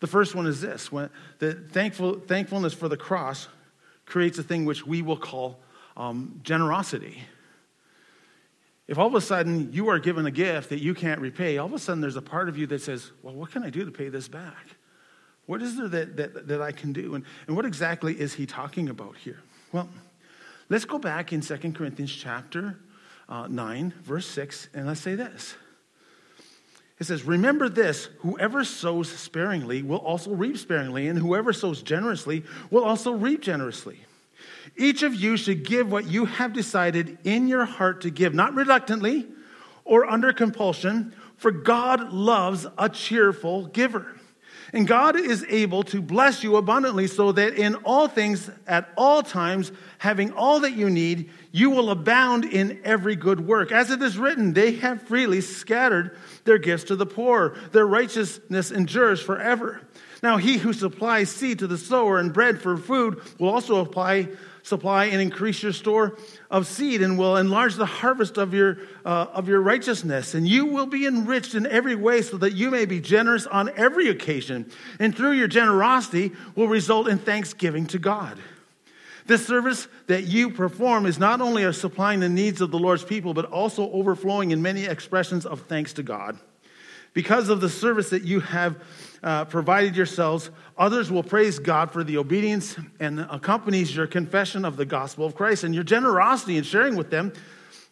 The 0.00 0.08
first 0.08 0.34
one 0.34 0.48
is 0.48 0.60
this 0.60 0.90
when 0.90 1.10
the 1.38 1.54
thankful, 1.54 2.18
thankfulness 2.18 2.74
for 2.74 2.88
the 2.88 2.96
cross 2.96 3.46
creates 4.04 4.36
a 4.38 4.42
thing 4.42 4.64
which 4.64 4.84
we 4.84 5.00
will 5.00 5.16
call 5.16 5.60
um, 5.96 6.40
generosity. 6.42 7.22
If 8.88 8.98
all 8.98 9.06
of 9.06 9.14
a 9.14 9.20
sudden 9.20 9.72
you 9.72 9.88
are 9.90 10.00
given 10.00 10.26
a 10.26 10.30
gift 10.32 10.70
that 10.70 10.80
you 10.80 10.92
can't 10.92 11.20
repay, 11.20 11.58
all 11.58 11.66
of 11.66 11.72
a 11.72 11.78
sudden 11.78 12.00
there's 12.00 12.16
a 12.16 12.22
part 12.22 12.48
of 12.48 12.58
you 12.58 12.66
that 12.66 12.82
says, 12.82 13.12
Well, 13.22 13.34
what 13.34 13.52
can 13.52 13.62
I 13.62 13.70
do 13.70 13.84
to 13.84 13.92
pay 13.92 14.08
this 14.08 14.26
back? 14.26 14.74
What 15.46 15.62
is 15.62 15.76
there 15.76 15.86
that, 15.86 16.16
that, 16.16 16.48
that 16.48 16.60
I 16.60 16.72
can 16.72 16.92
do? 16.92 17.14
And, 17.14 17.24
and 17.46 17.54
what 17.54 17.64
exactly 17.64 18.20
is 18.20 18.34
he 18.34 18.44
talking 18.44 18.88
about 18.88 19.16
here? 19.18 19.38
Well, 19.70 19.88
let's 20.68 20.84
go 20.84 20.98
back 20.98 21.32
in 21.32 21.42
2 21.42 21.56
Corinthians 21.74 22.12
chapter 22.12 22.76
uh, 23.30 23.46
9, 23.46 23.94
verse 24.02 24.26
6, 24.26 24.68
and 24.74 24.86
let's 24.86 25.00
say 25.00 25.14
this. 25.14 25.54
It 26.98 27.04
says, 27.04 27.24
Remember 27.24 27.68
this 27.68 28.10
whoever 28.18 28.64
sows 28.64 29.08
sparingly 29.08 29.82
will 29.82 29.98
also 29.98 30.32
reap 30.32 30.58
sparingly, 30.58 31.06
and 31.06 31.18
whoever 31.18 31.52
sows 31.52 31.80
generously 31.80 32.44
will 32.70 32.84
also 32.84 33.12
reap 33.12 33.40
generously. 33.40 34.00
Each 34.76 35.02
of 35.02 35.14
you 35.14 35.36
should 35.36 35.64
give 35.64 35.90
what 35.90 36.06
you 36.06 36.26
have 36.26 36.52
decided 36.52 37.18
in 37.24 37.48
your 37.48 37.64
heart 37.64 38.02
to 38.02 38.10
give, 38.10 38.34
not 38.34 38.54
reluctantly 38.54 39.26
or 39.84 40.08
under 40.08 40.32
compulsion, 40.32 41.14
for 41.36 41.50
God 41.50 42.12
loves 42.12 42.66
a 42.76 42.88
cheerful 42.88 43.66
giver. 43.66 44.19
And 44.72 44.86
God 44.86 45.18
is 45.18 45.44
able 45.48 45.82
to 45.84 46.00
bless 46.00 46.44
you 46.44 46.56
abundantly 46.56 47.06
so 47.06 47.32
that 47.32 47.54
in 47.54 47.74
all 47.76 48.06
things, 48.06 48.50
at 48.66 48.88
all 48.96 49.22
times, 49.22 49.72
having 49.98 50.32
all 50.32 50.60
that 50.60 50.72
you 50.72 50.88
need, 50.88 51.30
you 51.50 51.70
will 51.70 51.90
abound 51.90 52.44
in 52.44 52.80
every 52.84 53.16
good 53.16 53.46
work. 53.46 53.72
As 53.72 53.90
it 53.90 54.00
is 54.00 54.16
written, 54.16 54.52
they 54.52 54.72
have 54.76 55.02
freely 55.02 55.40
scattered 55.40 56.16
their 56.44 56.58
gifts 56.58 56.84
to 56.84 56.96
the 56.96 57.06
poor. 57.06 57.56
Their 57.72 57.86
righteousness 57.86 58.70
endures 58.70 59.20
forever. 59.20 59.80
Now, 60.22 60.36
he 60.36 60.58
who 60.58 60.72
supplies 60.72 61.30
seed 61.30 61.60
to 61.60 61.66
the 61.66 61.78
sower 61.78 62.18
and 62.18 62.32
bread 62.32 62.60
for 62.60 62.76
food 62.76 63.20
will 63.38 63.48
also 63.48 63.80
apply 63.80 64.28
supply 64.62 65.06
and 65.06 65.20
increase 65.20 65.62
your 65.62 65.72
store 65.72 66.16
of 66.50 66.66
seed 66.66 67.02
and 67.02 67.18
will 67.18 67.36
enlarge 67.36 67.76
the 67.76 67.86
harvest 67.86 68.38
of 68.38 68.52
your, 68.54 68.78
uh, 69.04 69.26
of 69.32 69.48
your 69.48 69.60
righteousness. 69.60 70.34
And 70.34 70.46
you 70.46 70.66
will 70.66 70.86
be 70.86 71.06
enriched 71.06 71.54
in 71.54 71.66
every 71.66 71.94
way 71.94 72.22
so 72.22 72.36
that 72.38 72.52
you 72.52 72.70
may 72.70 72.84
be 72.84 73.00
generous 73.00 73.46
on 73.46 73.70
every 73.76 74.08
occasion. 74.08 74.70
And 74.98 75.16
through 75.16 75.32
your 75.32 75.48
generosity 75.48 76.32
will 76.54 76.68
result 76.68 77.08
in 77.08 77.18
thanksgiving 77.18 77.86
to 77.88 77.98
God. 77.98 78.38
This 79.26 79.46
service 79.46 79.86
that 80.08 80.24
you 80.24 80.50
perform 80.50 81.06
is 81.06 81.18
not 81.18 81.40
only 81.40 81.62
of 81.62 81.76
supplying 81.76 82.20
the 82.20 82.28
needs 82.28 82.60
of 82.60 82.70
the 82.70 82.78
Lord's 82.78 83.04
people, 83.04 83.32
but 83.32 83.44
also 83.44 83.90
overflowing 83.92 84.50
in 84.50 84.60
many 84.60 84.86
expressions 84.86 85.46
of 85.46 85.60
thanks 85.62 85.92
to 85.94 86.02
God. 86.02 86.38
Because 87.12 87.48
of 87.48 87.60
the 87.60 87.68
service 87.68 88.10
that 88.10 88.24
you 88.24 88.40
have 88.40 88.76
uh, 89.22 89.44
provided 89.44 89.96
yourselves, 89.96 90.50
others 90.78 91.10
will 91.10 91.22
praise 91.22 91.58
God 91.58 91.92
for 91.92 92.02
the 92.02 92.16
obedience 92.16 92.76
and 92.98 93.20
accompanies 93.20 93.94
your 93.94 94.06
confession 94.06 94.64
of 94.64 94.76
the 94.76 94.86
gospel 94.86 95.26
of 95.26 95.34
Christ 95.34 95.64
and 95.64 95.74
your 95.74 95.84
generosity 95.84 96.56
in 96.56 96.64
sharing 96.64 96.96
with 96.96 97.10
them 97.10 97.32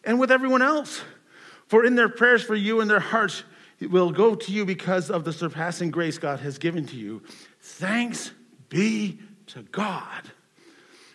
and 0.03 0.19
with 0.19 0.31
everyone 0.31 0.61
else. 0.61 1.01
For 1.67 1.85
in 1.85 1.95
their 1.95 2.09
prayers 2.09 2.43
for 2.43 2.55
you 2.55 2.81
and 2.81 2.89
their 2.89 2.99
hearts 2.99 3.43
will 3.79 4.11
go 4.11 4.35
to 4.35 4.51
you 4.51 4.65
because 4.65 5.09
of 5.11 5.23
the 5.23 5.31
surpassing 5.31 5.91
grace 5.91 6.17
God 6.17 6.39
has 6.39 6.57
given 6.57 6.85
to 6.87 6.95
you. 6.95 7.21
Thanks 7.61 8.31
be 8.69 9.19
to 9.47 9.63
God 9.63 10.31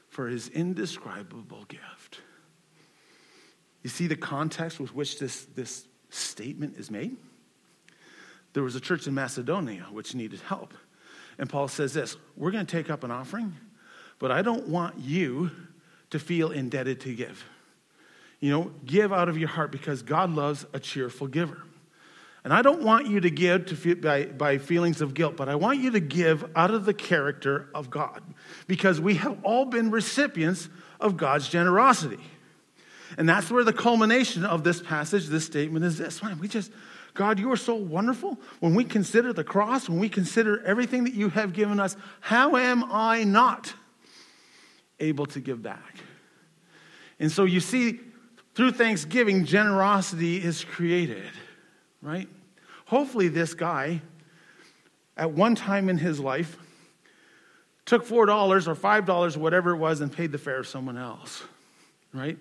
for 0.09 0.29
his 0.29 0.49
indescribable 0.49 1.65
gift. 1.67 2.21
You 3.83 3.91
see 3.91 4.07
the 4.07 4.17
context 4.17 4.81
with 4.81 4.95
which 4.95 5.19
this, 5.19 5.45
this 5.55 5.87
statement 6.09 6.79
is 6.79 6.91
made? 6.91 7.17
There 8.55 8.63
was 8.63 8.75
a 8.75 8.81
church 8.81 9.07
in 9.07 9.15
Macedonia 9.15 9.87
which 9.93 10.15
needed 10.15 10.41
help. 10.41 10.73
And 11.39 11.51
Paul 11.51 11.69
says 11.69 11.93
this 11.93 12.17
We're 12.37 12.51
going 12.51 12.65
to 12.65 12.73
take 12.73 12.91
up 12.91 13.05
an 13.05 13.11
offering, 13.11 13.55
but 14.19 14.31
I 14.31 14.41
don't 14.41 14.69
want 14.69 14.99
you 14.99 15.51
to 16.11 16.19
feel 16.19 16.51
indebted 16.51 17.01
to 17.03 17.15
give. 17.15 17.45
You 18.41 18.51
know, 18.51 18.71
give 18.87 19.13
out 19.13 19.29
of 19.29 19.37
your 19.37 19.49
heart 19.49 19.71
because 19.73 20.03
God 20.03 20.31
loves 20.31 20.65
a 20.73 20.81
cheerful 20.81 21.27
giver. 21.27 21.63
And 22.45 22.53
I 22.53 22.61
don't 22.61 22.83
want 22.83 23.07
you 23.07 23.21
to 23.21 23.31
give 23.31 23.67
to 23.67 23.77
feel, 23.77 23.95
by, 23.95 24.27
by 24.27 24.59
feelings 24.59 25.01
of 25.01 25.15
guilt, 25.15 25.35
but 25.35 25.49
I 25.49 25.55
want 25.55 25.79
you 25.79 25.93
to 25.93 26.01
give 26.01 26.45
out 26.55 26.71
of 26.71 26.85
the 26.85 26.93
character 26.93 27.71
of 27.75 27.89
God 27.89 28.23
because 28.67 29.01
we 29.01 29.15
have 29.15 29.43
all 29.45 29.65
been 29.65 29.91
recipients 29.91 30.69
of 31.01 31.17
God's 31.17 31.49
generosity. 31.49 32.21
And 33.17 33.27
that's 33.27 33.51
where 33.51 33.65
the 33.65 33.73
culmination 33.73 34.45
of 34.45 34.63
this 34.63 34.83
passage, 34.83 35.27
this 35.27 35.47
statement 35.47 35.87
is 35.87 35.97
this. 35.97 36.23
Man, 36.23 36.39
we 36.39 36.49
just, 36.49 36.71
God, 37.15 37.39
you 37.39 37.51
are 37.53 37.57
so 37.57 37.77
wonderful. 37.77 38.39
When 38.59 38.75
we 38.75 38.85
consider 38.85 39.33
the 39.33 39.45
cross, 39.45 39.89
when 39.89 40.01
we 40.01 40.09
consider 40.09 40.65
everything 40.65 41.05
that 41.05 41.15
you 41.15 41.29
have 41.31 41.53
given 41.53 41.79
us, 41.79 41.97
how 42.21 42.57
am 42.57 42.85
I 42.91 43.23
not 43.23 43.73
able 44.99 45.27
to 45.27 45.41
give 45.41 45.63
back? 45.63 45.99
And 47.21 47.31
so 47.31 47.45
you 47.45 47.61
see, 47.61 48.01
through 48.55 48.73
thanksgiving, 48.73 49.45
generosity 49.45 50.43
is 50.43 50.65
created, 50.65 51.31
right? 52.03 52.29
Hopefully, 52.87 53.29
this 53.29 53.55
guy, 53.55 54.03
at 55.17 55.31
one 55.31 55.55
time 55.55 55.89
in 55.89 55.99
his 55.99 56.19
life, 56.19 56.57
took 57.85 58.07
$4 58.07 58.67
or 58.67 58.75
$5 58.75 59.37
or 59.37 59.39
whatever 59.39 59.71
it 59.71 59.77
was 59.77 60.01
and 60.01 60.13
paid 60.13 60.33
the 60.33 60.39
fare 60.39 60.59
of 60.59 60.67
someone 60.67 60.99
else, 60.99 61.45
right? 62.13 62.39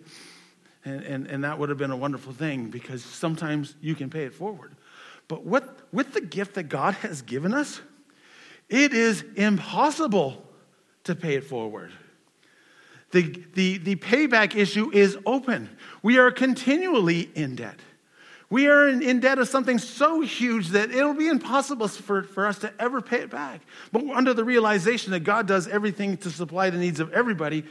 And, 0.85 1.01
and, 1.03 1.27
and 1.27 1.43
that 1.43 1.57
would 1.59 1.69
have 1.69 1.77
been 1.77 1.91
a 1.91 1.97
wonderful 1.97 2.33
thing 2.33 2.69
because 2.69 3.03
sometimes 3.03 3.75
you 3.81 3.95
can 3.95 4.09
pay 4.09 4.23
it 4.23 4.33
forward. 4.33 4.75
But 5.27 5.45
with, 5.45 5.63
with 5.91 6.13
the 6.13 6.21
gift 6.21 6.55
that 6.55 6.63
God 6.63 6.95
has 6.95 7.21
given 7.21 7.53
us, 7.53 7.81
it 8.69 8.93
is 8.93 9.23
impossible 9.35 10.45
to 11.05 11.15
pay 11.15 11.35
it 11.35 11.43
forward. 11.43 11.91
The, 13.11 13.43
the, 13.53 13.77
the 13.77 13.95
payback 13.95 14.55
issue 14.55 14.91
is 14.91 15.17
open. 15.25 15.69
We 16.01 16.17
are 16.17 16.31
continually 16.31 17.29
in 17.35 17.55
debt. 17.55 17.79
We 18.49 18.67
are 18.67 18.87
in, 18.87 19.01
in, 19.01 19.19
debt 19.19 19.39
of 19.39 19.47
something 19.47 19.79
so 19.79 20.21
huge 20.21 20.69
that 20.69 20.91
it'll 20.91 21.13
be 21.13 21.27
impossible 21.27 21.87
for, 21.87 22.23
for 22.23 22.45
us 22.45 22.59
to 22.59 22.73
ever 22.79 23.01
pay 23.01 23.21
it 23.21 23.29
back. 23.29 23.61
But 23.91 24.07
under 24.09 24.33
the 24.33 24.43
realization 24.43 25.11
that 25.11 25.21
God 25.21 25.47
does 25.47 25.67
everything 25.67 26.17
to 26.17 26.29
supply 26.29 26.69
the 26.69 26.77
needs 26.77 26.99
of 26.99 27.11
everybody, 27.13 27.65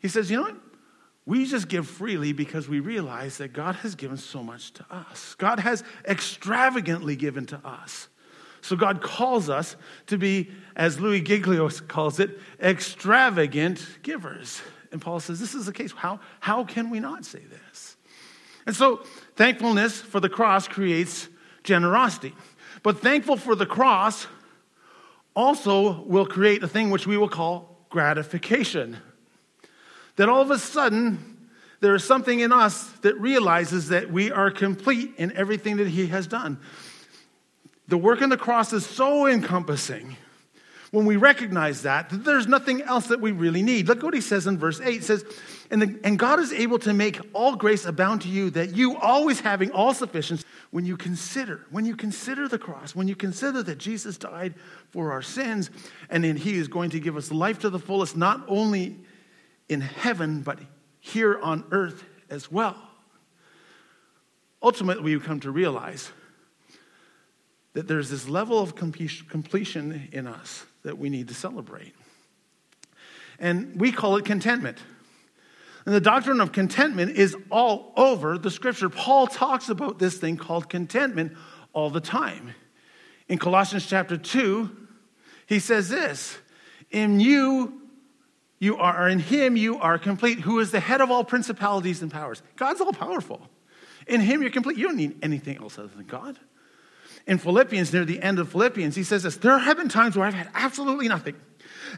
He 0.00 0.08
says, 0.08 0.30
you 0.30 0.36
know 0.36 0.44
what? 0.44 0.56
We 1.30 1.46
just 1.46 1.68
give 1.68 1.86
freely 1.86 2.32
because 2.32 2.68
we 2.68 2.80
realize 2.80 3.38
that 3.38 3.52
God 3.52 3.76
has 3.76 3.94
given 3.94 4.16
so 4.16 4.42
much 4.42 4.72
to 4.72 4.86
us. 4.90 5.36
God 5.36 5.60
has 5.60 5.84
extravagantly 6.04 7.14
given 7.14 7.46
to 7.46 7.56
us. 7.64 8.08
So 8.62 8.74
God 8.74 9.00
calls 9.00 9.48
us 9.48 9.76
to 10.08 10.18
be, 10.18 10.50
as 10.74 10.98
Louis 10.98 11.20
Giglio 11.20 11.70
calls 11.86 12.18
it, 12.18 12.40
extravagant 12.60 13.86
givers. 14.02 14.60
And 14.90 15.00
Paul 15.00 15.20
says, 15.20 15.38
This 15.38 15.54
is 15.54 15.66
the 15.66 15.72
case. 15.72 15.92
How, 15.92 16.18
how 16.40 16.64
can 16.64 16.90
we 16.90 16.98
not 16.98 17.24
say 17.24 17.42
this? 17.48 17.96
And 18.66 18.74
so 18.74 19.04
thankfulness 19.36 20.00
for 20.00 20.18
the 20.18 20.28
cross 20.28 20.66
creates 20.66 21.28
generosity. 21.62 22.34
But 22.82 22.98
thankful 22.98 23.36
for 23.36 23.54
the 23.54 23.66
cross 23.66 24.26
also 25.36 26.02
will 26.02 26.26
create 26.26 26.64
a 26.64 26.68
thing 26.68 26.90
which 26.90 27.06
we 27.06 27.16
will 27.16 27.28
call 27.28 27.86
gratification. 27.88 28.96
That 30.16 30.28
all 30.28 30.42
of 30.42 30.50
a 30.50 30.58
sudden, 30.58 31.48
there 31.80 31.94
is 31.94 32.04
something 32.04 32.40
in 32.40 32.52
us 32.52 32.84
that 33.02 33.18
realizes 33.20 33.88
that 33.88 34.10
we 34.10 34.30
are 34.30 34.50
complete 34.50 35.14
in 35.16 35.36
everything 35.36 35.78
that 35.78 35.88
He 35.88 36.08
has 36.08 36.26
done. 36.26 36.58
The 37.88 37.98
work 37.98 38.22
on 38.22 38.28
the 38.28 38.36
cross 38.36 38.72
is 38.72 38.86
so 38.86 39.26
encompassing. 39.26 40.16
When 40.92 41.06
we 41.06 41.16
recognize 41.16 41.82
that, 41.82 42.10
that 42.10 42.24
there's 42.24 42.48
nothing 42.48 42.82
else 42.82 43.08
that 43.08 43.20
we 43.20 43.30
really 43.30 43.62
need. 43.62 43.86
Look 43.86 44.02
what 44.02 44.14
he 44.14 44.20
says 44.20 44.48
in 44.48 44.58
verse 44.58 44.80
8. 44.80 44.96
It 44.96 45.04
says, 45.04 45.24
and, 45.70 45.82
the, 45.82 46.00
and 46.02 46.18
God 46.18 46.40
is 46.40 46.52
able 46.52 46.80
to 46.80 46.92
make 46.92 47.20
all 47.32 47.54
grace 47.54 47.84
abound 47.84 48.22
to 48.22 48.28
you, 48.28 48.50
that 48.50 48.74
you 48.74 48.96
always 48.96 49.38
having 49.38 49.70
all 49.70 49.94
sufficiency, 49.94 50.44
when 50.72 50.84
you 50.84 50.96
consider, 50.96 51.64
when 51.70 51.84
you 51.84 51.94
consider 51.94 52.48
the 52.48 52.58
cross, 52.58 52.94
when 52.94 53.06
you 53.06 53.14
consider 53.14 53.62
that 53.62 53.78
Jesus 53.78 54.16
died 54.16 54.54
for 54.90 55.12
our 55.12 55.22
sins, 55.22 55.70
and 56.10 56.24
then 56.24 56.36
he 56.36 56.56
is 56.56 56.66
going 56.66 56.90
to 56.90 56.98
give 56.98 57.16
us 57.16 57.30
life 57.30 57.60
to 57.60 57.70
the 57.70 57.78
fullest, 57.78 58.16
not 58.16 58.44
only 58.48 58.96
in 59.70 59.80
heaven, 59.80 60.42
but 60.42 60.58
here 60.98 61.38
on 61.40 61.64
earth 61.70 62.04
as 62.28 62.50
well. 62.50 62.76
Ultimately, 64.62 65.16
we 65.16 65.20
come 65.22 65.40
to 65.40 65.50
realize 65.50 66.10
that 67.72 67.86
there's 67.86 68.10
this 68.10 68.28
level 68.28 68.58
of 68.58 68.74
completion 68.74 70.08
in 70.12 70.26
us 70.26 70.66
that 70.82 70.98
we 70.98 71.08
need 71.08 71.28
to 71.28 71.34
celebrate. 71.34 71.94
And 73.38 73.80
we 73.80 73.92
call 73.92 74.16
it 74.16 74.24
contentment. 74.24 74.78
And 75.86 75.94
the 75.94 76.00
doctrine 76.00 76.40
of 76.40 76.52
contentment 76.52 77.16
is 77.16 77.36
all 77.48 77.92
over 77.96 78.36
the 78.36 78.50
scripture. 78.50 78.90
Paul 78.90 79.28
talks 79.28 79.68
about 79.68 79.98
this 79.98 80.18
thing 80.18 80.36
called 80.36 80.68
contentment 80.68 81.36
all 81.72 81.90
the 81.90 82.00
time. 82.00 82.54
In 83.28 83.38
Colossians 83.38 83.86
chapter 83.86 84.16
2, 84.16 84.68
he 85.46 85.60
says 85.60 85.88
this 85.88 86.38
In 86.90 87.20
you, 87.20 87.79
you 88.60 88.76
are, 88.76 89.08
in 89.08 89.18
him, 89.18 89.56
you 89.56 89.78
are 89.78 89.98
complete, 89.98 90.38
who 90.40 90.60
is 90.60 90.70
the 90.70 90.80
head 90.80 91.00
of 91.00 91.10
all 91.10 91.24
principalities 91.24 92.02
and 92.02 92.12
powers. 92.12 92.42
God's 92.56 92.80
all 92.80 92.92
powerful. 92.92 93.48
In 94.06 94.20
him, 94.20 94.42
you're 94.42 94.52
complete. 94.52 94.76
You 94.76 94.86
don't 94.86 94.96
need 94.96 95.18
anything 95.22 95.58
else 95.58 95.78
other 95.78 95.88
than 95.88 96.06
God 96.06 96.38
in 97.26 97.38
Philippians, 97.38 97.92
near 97.92 98.04
the 98.04 98.20
end 98.20 98.38
of 98.38 98.50
Philippians, 98.50 98.96
he 98.96 99.02
says 99.02 99.22
this 99.22 99.36
There 99.36 99.58
have 99.58 99.76
been 99.76 99.88
times 99.88 100.16
where 100.16 100.26
I've 100.26 100.34
had 100.34 100.48
absolutely 100.54 101.08
nothing, 101.08 101.36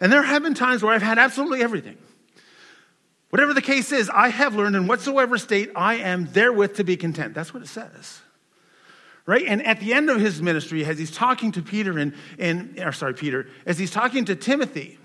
and 0.00 0.12
there 0.12 0.22
have 0.22 0.42
been 0.42 0.54
times 0.54 0.82
where 0.82 0.94
I've 0.94 1.02
had 1.02 1.18
absolutely 1.18 1.62
everything. 1.62 1.96
Whatever 3.30 3.54
the 3.54 3.62
case 3.62 3.92
is, 3.92 4.10
I 4.10 4.28
have 4.28 4.54
learned 4.54 4.76
in 4.76 4.86
whatsoever 4.86 5.38
state 5.38 5.70
I 5.74 5.94
am 5.94 6.26
therewith 6.26 6.76
to 6.76 6.84
be 6.84 6.96
content. 6.96 7.32
That's 7.32 7.54
what 7.54 7.62
it 7.62 7.68
says. 7.68 8.20
Right? 9.24 9.44
And 9.46 9.64
at 9.64 9.80
the 9.80 9.94
end 9.94 10.10
of 10.10 10.20
his 10.20 10.42
ministry, 10.42 10.84
as 10.84 10.98
he's 10.98 11.12
talking 11.12 11.52
to 11.52 11.62
Peter 11.62 11.98
and, 11.98 12.12
and 12.38 12.78
or 12.78 12.92
sorry, 12.92 13.14
Peter, 13.14 13.46
as 13.64 13.78
he's 13.78 13.90
talking 13.90 14.26
to 14.26 14.34
Timothy, 14.34 14.98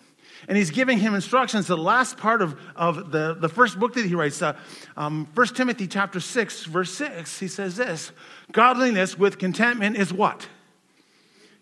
and 0.48 0.58
he's 0.58 0.72
giving 0.72 1.00
him 1.00 1.16
instructions. 1.16 1.68
The 1.68 1.78
last 1.78 2.18
part 2.18 2.42
of, 2.42 2.60
of 2.76 3.12
the, 3.12 3.36
the 3.40 3.50
first 3.50 3.80
book 3.80 3.94
that 3.94 4.06
he 4.06 4.16
writes, 4.16 4.42
uh, 4.42 4.58
um, 4.96 5.28
1 5.34 5.48
Timothy 5.48 5.88
chapter 5.88 6.20
6, 6.20 6.66
verse 6.66 6.94
6, 6.94 7.40
he 7.40 7.48
says 7.48 7.76
this 7.76 8.12
Godliness 8.52 9.18
with 9.18 9.38
contentment 9.38 9.98
is 9.98 10.14
what? 10.14 10.48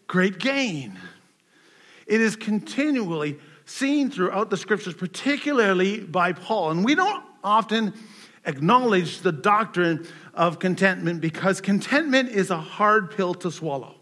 Great 0.08 0.40
gain. 0.40 1.00
It 2.08 2.22
is 2.22 2.36
continually 2.36 3.40
seen 3.66 4.12
throughout 4.12 4.50
the 4.50 4.58
scriptures, 4.58 4.94
particularly 4.94 6.00
by 6.02 6.34
Paul. 6.34 6.72
And 6.72 6.86
we 6.86 6.94
don't 6.96 7.24
often 7.44 7.94
acknowledge 8.46 9.22
the 9.22 9.32
doctrine 9.32 10.08
of 10.34 10.60
contentment 10.60 11.22
because 11.22 11.62
contentment 11.62 12.30
is 12.30 12.52
a 12.52 12.58
hard 12.58 13.12
pill 13.12 13.34
to 13.36 13.52
swallow. 13.52 13.96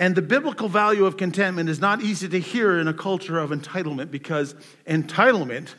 And 0.00 0.16
the 0.16 0.22
biblical 0.22 0.70
value 0.70 1.04
of 1.04 1.18
contentment 1.18 1.68
is 1.68 1.78
not 1.78 2.00
easy 2.00 2.26
to 2.30 2.40
hear 2.40 2.78
in 2.78 2.88
a 2.88 2.94
culture 2.94 3.38
of 3.38 3.50
entitlement 3.50 4.10
because 4.10 4.54
entitlement 4.86 5.74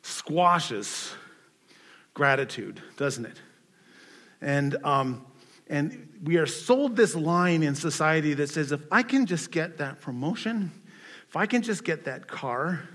squashes 0.00 1.12
gratitude, 2.14 2.80
doesn't 2.96 3.26
it? 3.26 3.38
And, 4.40 4.74
um, 4.84 5.26
and 5.68 6.08
we 6.24 6.38
are 6.38 6.46
sold 6.46 6.96
this 6.96 7.14
line 7.14 7.62
in 7.62 7.74
society 7.74 8.32
that 8.32 8.48
says 8.48 8.72
if 8.72 8.80
I 8.90 9.02
can 9.02 9.26
just 9.26 9.50
get 9.50 9.76
that 9.76 10.00
promotion, 10.00 10.72
if 11.28 11.36
I 11.36 11.44
can 11.44 11.60
just 11.60 11.84
get 11.84 12.04
that 12.06 12.26
car, 12.26 12.88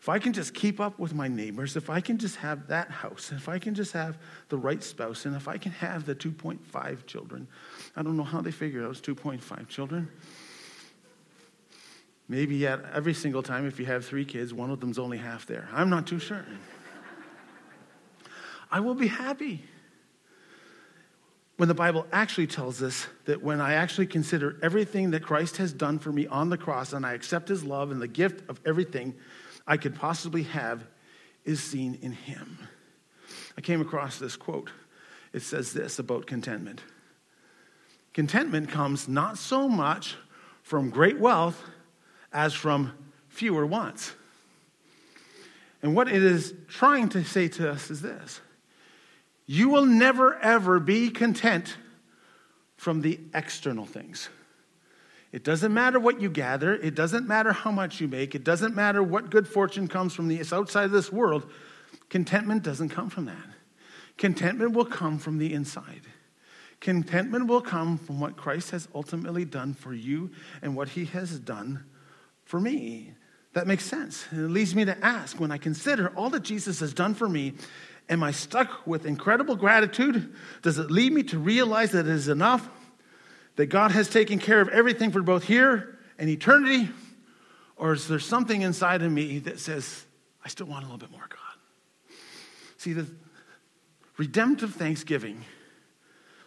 if 0.00 0.08
I 0.08 0.20
can 0.20 0.32
just 0.32 0.54
keep 0.54 0.78
up 0.78 1.00
with 1.00 1.12
my 1.12 1.26
neighbors, 1.26 1.74
if 1.74 1.90
I 1.90 2.00
can 2.00 2.18
just 2.18 2.36
have 2.36 2.68
that 2.68 2.88
house, 2.88 3.32
if 3.32 3.48
I 3.48 3.58
can 3.58 3.74
just 3.74 3.92
have 3.94 4.16
the 4.48 4.56
right 4.56 4.80
spouse, 4.80 5.26
and 5.26 5.34
if 5.34 5.48
I 5.48 5.58
can 5.58 5.72
have 5.72 6.06
the 6.06 6.14
2.5 6.14 7.06
children, 7.06 7.48
I 7.96 8.02
don't 8.02 8.16
know 8.16 8.24
how 8.24 8.42
they 8.42 8.50
figure 8.50 8.84
out 8.84 8.90
it's 8.90 9.00
2.5 9.00 9.68
children. 9.68 10.10
Maybe 12.28 12.56
yet 12.56 12.80
every 12.92 13.14
single 13.14 13.42
time, 13.42 13.66
if 13.66 13.78
you 13.78 13.86
have 13.86 14.04
three 14.04 14.24
kids, 14.24 14.52
one 14.52 14.70
of 14.70 14.80
them's 14.80 14.98
only 14.98 15.18
half 15.18 15.46
there. 15.46 15.68
I'm 15.72 15.88
not 15.88 16.06
too 16.06 16.18
sure. 16.18 16.44
I 18.70 18.80
will 18.80 18.94
be 18.94 19.06
happy. 19.06 19.64
When 21.56 21.68
the 21.68 21.74
Bible 21.74 22.06
actually 22.12 22.48
tells 22.48 22.82
us 22.82 23.06
that 23.24 23.42
when 23.42 23.62
I 23.62 23.74
actually 23.74 24.08
consider 24.08 24.58
everything 24.62 25.12
that 25.12 25.22
Christ 25.22 25.56
has 25.56 25.72
done 25.72 25.98
for 25.98 26.12
me 26.12 26.26
on 26.26 26.50
the 26.50 26.58
cross 26.58 26.92
and 26.92 27.06
I 27.06 27.14
accept 27.14 27.48
his 27.48 27.64
love 27.64 27.90
and 27.90 28.02
the 28.02 28.08
gift 28.08 28.46
of 28.50 28.60
everything 28.66 29.14
I 29.66 29.78
could 29.78 29.94
possibly 29.94 30.42
have 30.42 30.84
is 31.46 31.62
seen 31.62 31.98
in 32.02 32.12
him. 32.12 32.58
I 33.56 33.62
came 33.62 33.80
across 33.80 34.18
this 34.18 34.36
quote. 34.36 34.70
It 35.32 35.40
says 35.40 35.72
this 35.72 35.98
about 35.98 36.26
contentment 36.26 36.82
Contentment 38.16 38.70
comes 38.70 39.08
not 39.08 39.36
so 39.36 39.68
much 39.68 40.16
from 40.62 40.88
great 40.88 41.18
wealth 41.18 41.62
as 42.32 42.54
from 42.54 42.94
fewer 43.28 43.66
wants. 43.66 44.14
And 45.82 45.94
what 45.94 46.08
it 46.08 46.22
is 46.22 46.54
trying 46.66 47.10
to 47.10 47.22
say 47.22 47.48
to 47.48 47.70
us 47.70 47.90
is 47.90 48.00
this 48.00 48.40
you 49.44 49.68
will 49.68 49.84
never, 49.84 50.38
ever 50.38 50.80
be 50.80 51.10
content 51.10 51.76
from 52.78 53.02
the 53.02 53.20
external 53.34 53.84
things. 53.84 54.30
It 55.30 55.44
doesn't 55.44 55.74
matter 55.74 56.00
what 56.00 56.18
you 56.18 56.30
gather, 56.30 56.74
it 56.74 56.94
doesn't 56.94 57.28
matter 57.28 57.52
how 57.52 57.70
much 57.70 58.00
you 58.00 58.08
make, 58.08 58.34
it 58.34 58.44
doesn't 58.44 58.74
matter 58.74 59.02
what 59.02 59.28
good 59.28 59.46
fortune 59.46 59.88
comes 59.88 60.14
from 60.14 60.28
the 60.28 60.40
outside 60.52 60.84
of 60.84 60.90
this 60.90 61.12
world. 61.12 61.50
Contentment 62.08 62.62
doesn't 62.62 62.88
come 62.88 63.10
from 63.10 63.26
that. 63.26 63.46
Contentment 64.16 64.72
will 64.72 64.86
come 64.86 65.18
from 65.18 65.36
the 65.36 65.52
inside. 65.52 66.06
Contentment 66.86 67.48
will 67.48 67.60
come 67.60 67.98
from 67.98 68.20
what 68.20 68.36
Christ 68.36 68.70
has 68.70 68.86
ultimately 68.94 69.44
done 69.44 69.74
for 69.74 69.92
you 69.92 70.30
and 70.62 70.76
what 70.76 70.90
he 70.90 71.06
has 71.06 71.36
done 71.40 71.82
for 72.44 72.60
me. 72.60 73.10
That 73.54 73.66
makes 73.66 73.84
sense. 73.84 74.24
It 74.30 74.36
leads 74.36 74.72
me 74.72 74.84
to 74.84 74.96
ask 75.04 75.40
when 75.40 75.50
I 75.50 75.58
consider 75.58 76.12
all 76.16 76.30
that 76.30 76.44
Jesus 76.44 76.78
has 76.78 76.94
done 76.94 77.14
for 77.14 77.28
me, 77.28 77.54
am 78.08 78.22
I 78.22 78.30
stuck 78.30 78.86
with 78.86 79.04
incredible 79.04 79.56
gratitude? 79.56 80.32
Does 80.62 80.78
it 80.78 80.88
lead 80.88 81.12
me 81.12 81.24
to 81.24 81.40
realize 81.40 81.90
that 81.90 82.06
it 82.06 82.12
is 82.12 82.28
enough? 82.28 82.68
That 83.56 83.66
God 83.66 83.90
has 83.90 84.08
taken 84.08 84.38
care 84.38 84.60
of 84.60 84.68
everything 84.68 85.10
for 85.10 85.22
both 85.22 85.42
here 85.42 85.98
and 86.20 86.30
eternity? 86.30 86.88
Or 87.74 87.94
is 87.94 88.06
there 88.06 88.20
something 88.20 88.62
inside 88.62 89.02
of 89.02 89.10
me 89.10 89.40
that 89.40 89.58
says, 89.58 90.04
I 90.44 90.48
still 90.50 90.66
want 90.66 90.84
a 90.84 90.86
little 90.86 90.98
bit 90.98 91.10
more, 91.10 91.26
God? 91.28 92.14
See, 92.76 92.92
the 92.92 93.08
redemptive 94.18 94.76
thanksgiving 94.76 95.44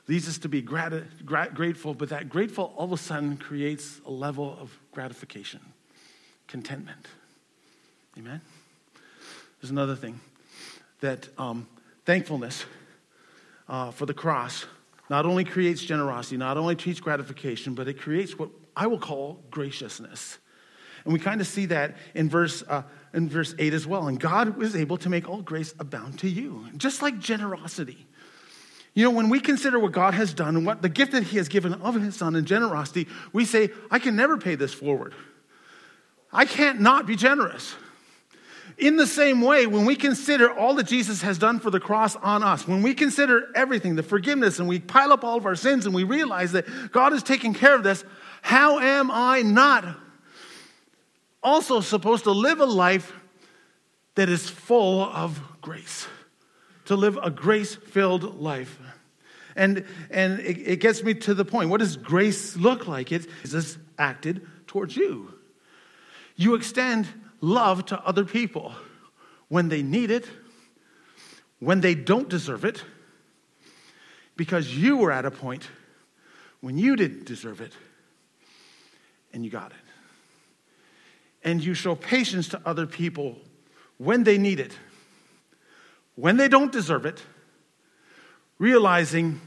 leads 0.10 0.28
us 0.28 0.40
to 0.40 0.50
be 0.50 0.60
grat- 0.60 1.24
grateful, 1.54 1.94
but 1.94 2.10
that 2.10 2.30
grateful 2.30 2.74
all 2.76 2.86
of 2.86 2.92
a 2.92 2.98
sudden 2.98 3.38
creates 3.38 4.02
a 4.08 4.12
level 4.12 4.58
of 4.60 4.76
gratification, 4.92 5.60
contentment. 6.48 7.06
Amen? 8.18 8.42
There's 9.62 9.70
another 9.70 9.96
thing 9.96 10.20
that 11.02 11.30
um, 11.38 11.68
thankfulness 12.06 12.66
uh, 13.68 13.92
for 13.92 14.08
the 14.08 14.14
cross 14.16 14.66
not 15.12 15.28
only 15.28 15.44
creates 15.44 15.84
generosity, 15.84 16.38
not 16.38 16.58
only 16.58 16.76
creates 16.76 17.00
gratification, 17.00 17.76
but 17.76 17.88
it 17.88 18.00
creates 18.00 18.38
what 18.38 18.50
I 18.76 18.88
will 18.88 19.00
call 19.00 19.44
graciousness. 19.52 20.40
And 21.04 21.14
we 21.14 21.20
kind 21.20 21.40
of 21.40 21.46
see 21.46 21.68
that 21.68 21.98
in 22.16 22.30
verse, 22.30 22.64
uh, 22.68 22.82
in 23.14 23.30
verse 23.30 23.54
8 23.60 23.76
as 23.76 23.86
well. 23.86 24.08
And 24.08 24.20
God 24.20 24.58
was 24.58 24.76
able 24.76 24.98
to 24.98 25.10
make 25.10 25.30
all 25.30 25.44
grace 25.44 25.76
abound 25.80 26.18
to 26.20 26.30
you, 26.30 26.68
just 26.78 27.04
like 27.04 27.20
generosity. 27.20 28.08
You 28.94 29.06
know, 29.06 29.12
when 29.12 29.30
we 29.30 29.40
consider 29.40 29.80
what 29.80 29.92
God 29.92 30.14
has 30.14 30.34
done 30.34 30.56
and 30.56 30.66
what 30.66 30.82
the 30.82 30.90
gift 30.90 31.12
that 31.12 31.24
He 31.24 31.38
has 31.38 31.48
given 31.48 31.74
of 31.76 31.96
His 31.96 32.16
Son 32.16 32.36
and 32.36 32.46
generosity, 32.46 33.08
we 33.32 33.46
say, 33.46 33.70
I 33.92 34.00
can 34.00 34.16
never 34.16 34.38
pay 34.38 34.56
this 34.56 34.74
forward. 34.74 35.14
I 36.32 36.46
can't 36.46 36.80
not 36.82 37.06
be 37.06 37.16
generous. 37.16 37.76
In 38.78 38.96
the 38.96 39.08
same 39.08 39.42
way, 39.42 39.68
when 39.68 39.86
we 39.86 39.96
consider 39.96 40.52
all 40.52 40.74
that 40.76 40.88
Jesus 40.88 41.22
has 41.22 41.38
done 41.38 41.60
for 41.60 41.70
the 41.70 41.82
cross 41.82 42.16
on 42.16 42.44
us, 42.44 42.66
when 42.66 42.82
we 42.82 42.94
consider 42.94 43.50
everything, 43.54 43.96
the 43.96 44.04
forgiveness, 44.04 44.58
and 44.60 44.70
we 44.70 44.80
pile 44.80 45.12
up 45.12 45.24
all 45.24 45.38
of 45.38 45.46
our 45.46 45.56
sins 45.56 45.86
and 45.86 45.94
we 45.94 46.04
realize 46.04 46.54
that 46.54 46.66
God 46.92 47.12
is 47.12 47.22
taking 47.22 47.54
care 47.54 47.76
of 47.76 47.84
this, 47.84 48.06
how 48.42 48.80
am 48.80 49.12
I 49.12 49.42
not 49.42 49.86
also 51.44 51.82
supposed 51.82 52.24
to 52.24 52.32
live 52.32 52.62
a 52.62 52.66
life 52.66 53.14
that 54.16 54.30
is 54.30 54.50
full 54.50 55.04
of 55.04 55.42
grace? 55.62 56.08
To 56.90 56.96
live 56.96 57.20
a 57.22 57.30
grace 57.30 57.76
filled 57.76 58.42
life. 58.42 58.80
And, 59.56 59.86
and 60.10 60.40
it, 60.40 60.58
it, 60.58 60.80
gets 60.80 61.04
me 61.04 61.14
to 61.14 61.36
the 61.36 61.46
point. 61.46 61.70
What 61.70 61.82
does 61.82 61.96
grace 61.96 62.58
look 62.58 62.88
like? 62.88 63.12
It 63.12 63.28
is 63.44 63.78
acted 64.00 64.48
towards 64.66 64.98
you. 64.98 65.32
You 66.36 66.56
extend 66.56 67.08
love 67.42 67.86
to 67.86 68.00
other 68.02 68.26
people 68.26 68.74
when 69.50 69.70
they 69.70 69.84
need 69.84 70.10
it, 70.10 70.28
when 71.60 71.80
they 71.80 71.94
don't 71.94 72.28
deserve 72.28 72.66
it, 72.66 72.84
because 74.36 74.76
you 74.76 74.98
were 74.98 75.12
at 75.12 75.26
a 75.26 75.32
point 75.32 75.70
when 76.60 76.80
you 76.80 76.96
didn't 76.96 77.26
deserve 77.26 77.62
it 77.62 77.74
and 79.32 79.46
you 79.46 79.52
got 79.52 79.70
it. 79.74 79.78
And 81.44 81.64
you 81.64 81.76
show 81.76 81.94
patience 81.94 82.48
to 82.48 82.62
other 82.66 82.88
people 82.88 83.38
when 84.00 84.24
they 84.24 84.40
need 84.40 84.60
it, 84.60 84.76
when 86.20 86.36
they 86.36 86.50
don't 86.50 86.72
deserve 86.72 87.06
it, 87.06 87.22
realizing 88.58 89.40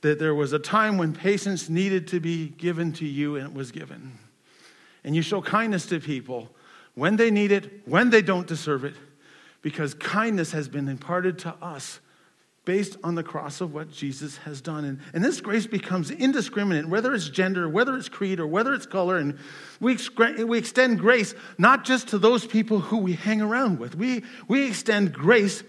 that 0.00 0.18
there 0.18 0.34
was 0.34 0.54
a 0.54 0.58
time 0.58 0.96
when 0.96 1.12
patience 1.12 1.68
needed 1.68 2.08
to 2.08 2.20
be 2.20 2.48
given 2.48 2.92
to 2.94 3.04
you 3.04 3.36
and 3.36 3.48
it 3.48 3.54
was 3.54 3.70
given. 3.70 4.18
And 5.04 5.14
you 5.14 5.20
show 5.20 5.42
kindness 5.42 5.84
to 5.86 6.00
people 6.00 6.48
when 6.94 7.16
they 7.16 7.30
need 7.30 7.52
it, 7.52 7.86
when 7.86 8.08
they 8.08 8.22
don't 8.22 8.46
deserve 8.46 8.84
it, 8.84 8.94
because 9.60 9.92
kindness 9.92 10.52
has 10.52 10.68
been 10.68 10.88
imparted 10.88 11.38
to 11.40 11.54
us 11.60 12.00
based 12.64 12.96
on 13.04 13.14
the 13.14 13.22
cross 13.22 13.60
of 13.60 13.74
what 13.74 13.90
Jesus 13.90 14.38
has 14.38 14.60
done. 14.60 14.84
And, 14.84 15.00
and 15.12 15.22
this 15.22 15.40
grace 15.40 15.66
becomes 15.66 16.10
indiscriminate, 16.10 16.88
whether 16.88 17.14
it's 17.14 17.28
gender, 17.28 17.68
whether 17.68 17.96
it's 17.96 18.08
creed, 18.08 18.40
or 18.40 18.46
whether 18.46 18.74
it's 18.74 18.86
color. 18.86 19.18
And 19.18 19.38
we, 19.80 19.98
we 20.44 20.58
extend 20.58 20.98
grace 20.98 21.34
not 21.58 21.84
just 21.84 22.08
to 22.08 22.18
those 22.18 22.46
people 22.46 22.80
who 22.80 22.98
we 22.98 23.12
hang 23.12 23.40
around 23.40 23.78
with, 23.78 23.94
we, 23.94 24.24
we 24.48 24.66
extend 24.66 25.12
grace 25.12 25.62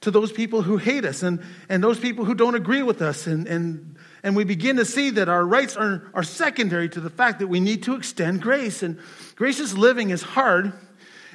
to 0.00 0.10
those 0.10 0.30
people 0.30 0.62
who 0.62 0.76
hate 0.76 1.04
us 1.04 1.22
and, 1.22 1.42
and 1.68 1.82
those 1.82 1.98
people 1.98 2.24
who 2.24 2.34
don't 2.34 2.54
agree 2.54 2.82
with 2.82 3.02
us. 3.02 3.26
And, 3.26 3.46
and, 3.48 3.96
and 4.22 4.36
we 4.36 4.44
begin 4.44 4.76
to 4.76 4.84
see 4.84 5.10
that 5.10 5.28
our 5.28 5.44
rights 5.44 5.76
are, 5.76 6.08
are 6.14 6.22
secondary 6.22 6.88
to 6.90 7.00
the 7.00 7.10
fact 7.10 7.40
that 7.40 7.48
we 7.48 7.60
need 7.60 7.82
to 7.84 7.94
extend 7.94 8.40
grace. 8.40 8.82
And 8.82 8.98
gracious 9.34 9.74
living 9.74 10.10
is 10.10 10.22
hard 10.22 10.72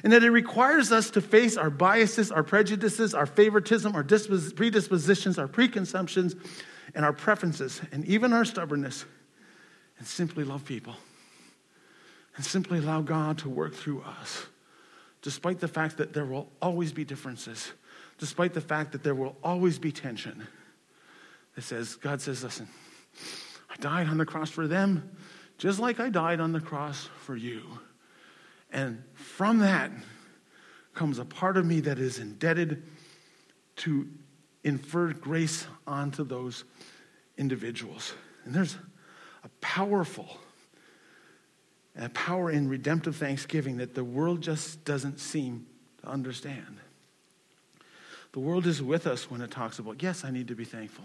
and 0.02 0.12
that 0.12 0.22
it 0.22 0.30
requires 0.30 0.92
us 0.92 1.10
to 1.10 1.20
face 1.20 1.56
our 1.56 1.70
biases, 1.70 2.30
our 2.30 2.42
prejudices, 2.42 3.14
our 3.14 3.26
favoritism, 3.26 3.94
our 3.94 4.04
predispositions, 4.04 5.38
our 5.38 5.48
preconceptions, 5.48 6.36
and 6.94 7.04
our 7.04 7.12
preferences, 7.12 7.80
and 7.90 8.04
even 8.04 8.32
our 8.32 8.44
stubbornness, 8.44 9.06
and 9.98 10.06
simply 10.06 10.44
love 10.44 10.64
people. 10.64 10.94
And 12.36 12.44
simply 12.44 12.78
allow 12.78 13.00
God 13.00 13.38
to 13.38 13.48
work 13.48 13.74
through 13.74 14.02
us, 14.02 14.46
despite 15.22 15.60
the 15.60 15.68
fact 15.68 15.98
that 15.98 16.12
there 16.12 16.24
will 16.24 16.50
always 16.60 16.92
be 16.92 17.04
differences 17.04 17.72
despite 18.24 18.54
the 18.54 18.60
fact 18.62 18.92
that 18.92 19.02
there 19.02 19.14
will 19.14 19.36
always 19.44 19.78
be 19.78 19.92
tension. 19.92 20.46
That 21.54 21.60
says, 21.60 21.96
God 21.96 22.22
says, 22.22 22.42
listen, 22.42 22.66
I 23.68 23.76
died 23.76 24.08
on 24.08 24.16
the 24.16 24.24
cross 24.24 24.48
for 24.48 24.66
them, 24.66 25.14
just 25.58 25.78
like 25.78 26.00
I 26.00 26.08
died 26.08 26.40
on 26.40 26.50
the 26.50 26.60
cross 26.60 27.10
for 27.18 27.36
you. 27.36 27.60
And 28.72 29.04
from 29.12 29.58
that 29.58 29.90
comes 30.94 31.18
a 31.18 31.26
part 31.26 31.58
of 31.58 31.66
me 31.66 31.80
that 31.80 31.98
is 31.98 32.18
indebted 32.18 32.82
to 33.76 34.08
infer 34.62 35.12
grace 35.12 35.66
onto 35.86 36.24
those 36.24 36.64
individuals. 37.36 38.14
And 38.46 38.54
there's 38.54 38.78
a 39.44 39.50
powerful 39.60 40.38
a 41.96 42.08
power 42.08 42.50
in 42.50 42.70
redemptive 42.70 43.16
thanksgiving 43.16 43.76
that 43.76 43.94
the 43.94 44.02
world 44.02 44.40
just 44.40 44.82
doesn't 44.84 45.20
seem 45.20 45.66
to 46.00 46.08
understand. 46.08 46.80
The 48.34 48.40
world 48.40 48.66
is 48.66 48.82
with 48.82 49.06
us 49.06 49.30
when 49.30 49.40
it 49.40 49.52
talks 49.52 49.78
about, 49.78 50.02
yes, 50.02 50.24
I 50.24 50.32
need 50.32 50.48
to 50.48 50.56
be 50.56 50.64
thankful. 50.64 51.04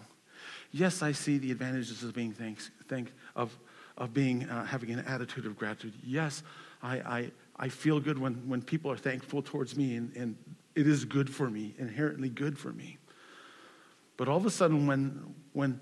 Yes, 0.72 1.04
I 1.04 1.12
see 1.12 1.38
the 1.38 1.52
advantages 1.52 2.02
of 2.02 2.16
being 2.16 2.34
thanks, 2.34 2.72
thank, 2.88 3.14
of, 3.36 3.56
of 4.00 4.16
being, 4.16 4.50
uh, 4.50 4.66
having 4.66 4.90
an 4.90 5.06
attitude 5.06 5.46
of 5.46 5.56
gratitude. 5.56 5.94
Yes, 6.04 6.42
I, 6.82 6.96
I, 6.98 7.32
I 7.56 7.70
feel 7.70 8.00
good 8.00 8.18
when, 8.18 8.34
when 8.50 8.64
people 8.64 8.92
are 8.92 8.98
thankful 8.98 9.44
towards 9.44 9.78
me, 9.78 9.96
and, 9.96 10.12
and 10.16 10.36
it 10.74 10.88
is 10.88 11.06
good 11.06 11.30
for 11.30 11.52
me, 11.52 11.76
inherently 11.78 12.30
good 12.30 12.58
for 12.58 12.74
me. 12.74 12.98
But 14.18 14.28
all 14.28 14.38
of 14.38 14.48
a 14.48 14.50
sudden, 14.50 14.88
when, 14.88 15.36
when 15.54 15.80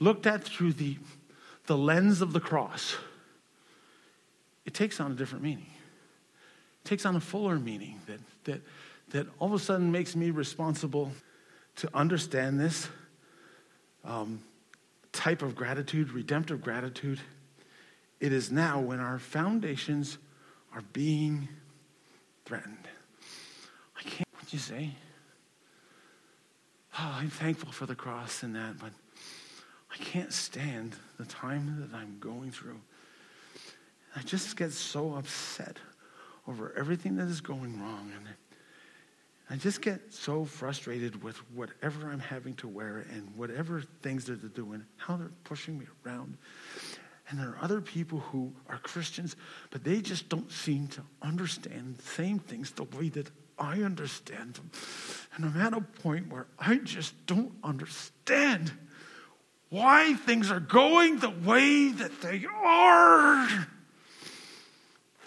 looked 0.00 0.26
at 0.26 0.42
through 0.42 0.72
the, 0.72 0.96
the 1.66 1.78
lens 1.78 2.22
of 2.22 2.32
the 2.32 2.40
cross, 2.40 2.96
it 4.66 4.74
takes 4.74 4.98
on 4.98 5.12
a 5.12 5.14
different 5.14 5.44
meaning. 5.44 5.70
It 6.84 6.88
takes 6.88 7.06
on 7.06 7.14
a 7.14 7.20
fuller 7.20 7.60
meaning 7.60 8.00
that, 8.06 8.18
that, 8.46 8.62
that 9.10 9.26
all 9.38 9.48
of 9.48 9.54
a 9.54 9.58
sudden 9.58 9.90
makes 9.90 10.14
me 10.14 10.30
responsible 10.30 11.12
to 11.76 11.88
understand 11.94 12.58
this 12.60 12.88
um, 14.04 14.40
type 15.12 15.42
of 15.42 15.54
gratitude, 15.54 16.10
redemptive 16.10 16.62
gratitude. 16.62 17.20
It 18.20 18.32
is 18.32 18.50
now 18.50 18.80
when 18.80 19.00
our 19.00 19.18
foundations 19.18 20.18
are 20.74 20.82
being 20.92 21.48
threatened. 22.44 22.88
I 23.98 24.02
can't, 24.02 24.28
what'd 24.34 24.52
you 24.52 24.58
say? 24.58 24.90
Oh, 26.98 27.16
I'm 27.20 27.30
thankful 27.30 27.70
for 27.70 27.86
the 27.86 27.94
cross 27.94 28.42
and 28.42 28.56
that, 28.56 28.78
but 28.78 28.90
I 29.92 29.96
can't 29.96 30.32
stand 30.32 30.96
the 31.18 31.24
time 31.24 31.76
that 31.80 31.96
I'm 31.96 32.16
going 32.18 32.50
through. 32.50 32.80
I 34.16 34.22
just 34.22 34.56
get 34.56 34.72
so 34.72 35.14
upset 35.14 35.76
over 36.48 36.72
everything 36.76 37.16
that 37.16 37.28
is 37.28 37.40
going 37.40 37.80
wrong. 37.80 38.10
And 38.16 38.28
I 39.50 39.56
just 39.56 39.80
get 39.80 40.12
so 40.12 40.44
frustrated 40.44 41.22
with 41.22 41.36
whatever 41.54 42.10
I'm 42.10 42.20
having 42.20 42.54
to 42.56 42.68
wear 42.68 43.06
and 43.10 43.34
whatever 43.34 43.82
things 44.02 44.26
that 44.26 44.42
they're 44.42 44.50
doing, 44.50 44.84
how 44.96 45.16
they're 45.16 45.30
pushing 45.44 45.78
me 45.78 45.86
around. 46.04 46.36
And 47.30 47.38
there 47.38 47.48
are 47.48 47.58
other 47.62 47.80
people 47.80 48.20
who 48.20 48.52
are 48.68 48.78
Christians, 48.78 49.36
but 49.70 49.84
they 49.84 50.00
just 50.00 50.28
don't 50.28 50.50
seem 50.52 50.86
to 50.88 51.02
understand 51.22 51.96
the 51.96 52.02
same 52.02 52.38
things 52.38 52.72
the 52.72 52.84
way 52.84 53.08
that 53.10 53.30
I 53.58 53.82
understand 53.82 54.54
them. 54.54 54.70
And 55.34 55.44
I'm 55.44 55.60
at 55.60 55.72
a 55.72 55.80
point 55.80 56.30
where 56.30 56.46
I 56.58 56.76
just 56.76 57.14
don't 57.26 57.52
understand 57.64 58.72
why 59.70 60.14
things 60.14 60.50
are 60.50 60.60
going 60.60 61.18
the 61.18 61.30
way 61.30 61.88
that 61.88 62.20
they 62.20 62.44
are. 62.46 63.66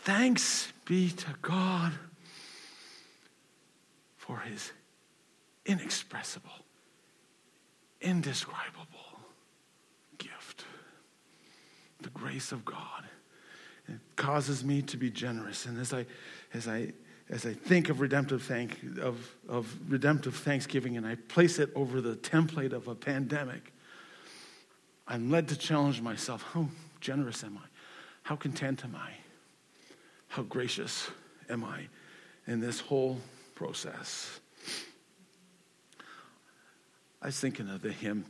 Thanks 0.04 0.72
be 0.86 1.10
to 1.10 1.36
God 1.42 1.94
for 4.22 4.38
his 4.38 4.72
inexpressible, 5.66 6.52
indescribable 8.02 8.86
gift. 10.20 10.64
The 12.02 12.12
grace 12.12 12.52
of 12.52 12.64
God. 12.64 13.06
It 13.88 14.00
causes 14.18 14.64
me 14.64 14.84
to 14.84 14.98
be 14.98 15.10
generous. 15.10 15.66
And 15.66 15.80
as 15.80 15.92
I, 15.92 16.06
as 16.54 16.68
I, 16.68 16.94
as 17.32 17.48
I 17.48 17.54
think 17.54 17.90
of 17.90 18.00
redemptive 18.00 18.44
thank 18.44 18.78
of, 19.02 19.36
of 19.50 19.76
redemptive 19.90 20.36
thanksgiving 20.36 20.98
and 20.98 21.06
I 21.06 21.16
place 21.16 21.58
it 21.58 21.72
over 21.74 22.00
the 22.00 22.16
template 22.16 22.74
of 22.74 22.88
a 22.88 22.94
pandemic, 22.94 23.74
I'm 25.08 25.32
led 25.32 25.48
to 25.48 25.58
challenge 25.58 26.00
myself. 26.00 26.44
How 26.54 26.68
generous 27.00 27.44
am 27.44 27.58
I? 27.58 27.66
How 28.22 28.36
content 28.36 28.86
am 28.86 28.96
I? 28.96 29.14
How 30.28 30.44
gracious 30.44 31.10
am 31.50 31.64
I 31.64 31.88
in 32.46 32.60
this 32.60 32.80
whole 32.80 33.18
process. 33.62 34.40
I 37.22 37.28
was 37.28 37.40
thinking 37.40 37.70
of 37.70 37.84
the 37.84 37.92
hymn 37.92 38.26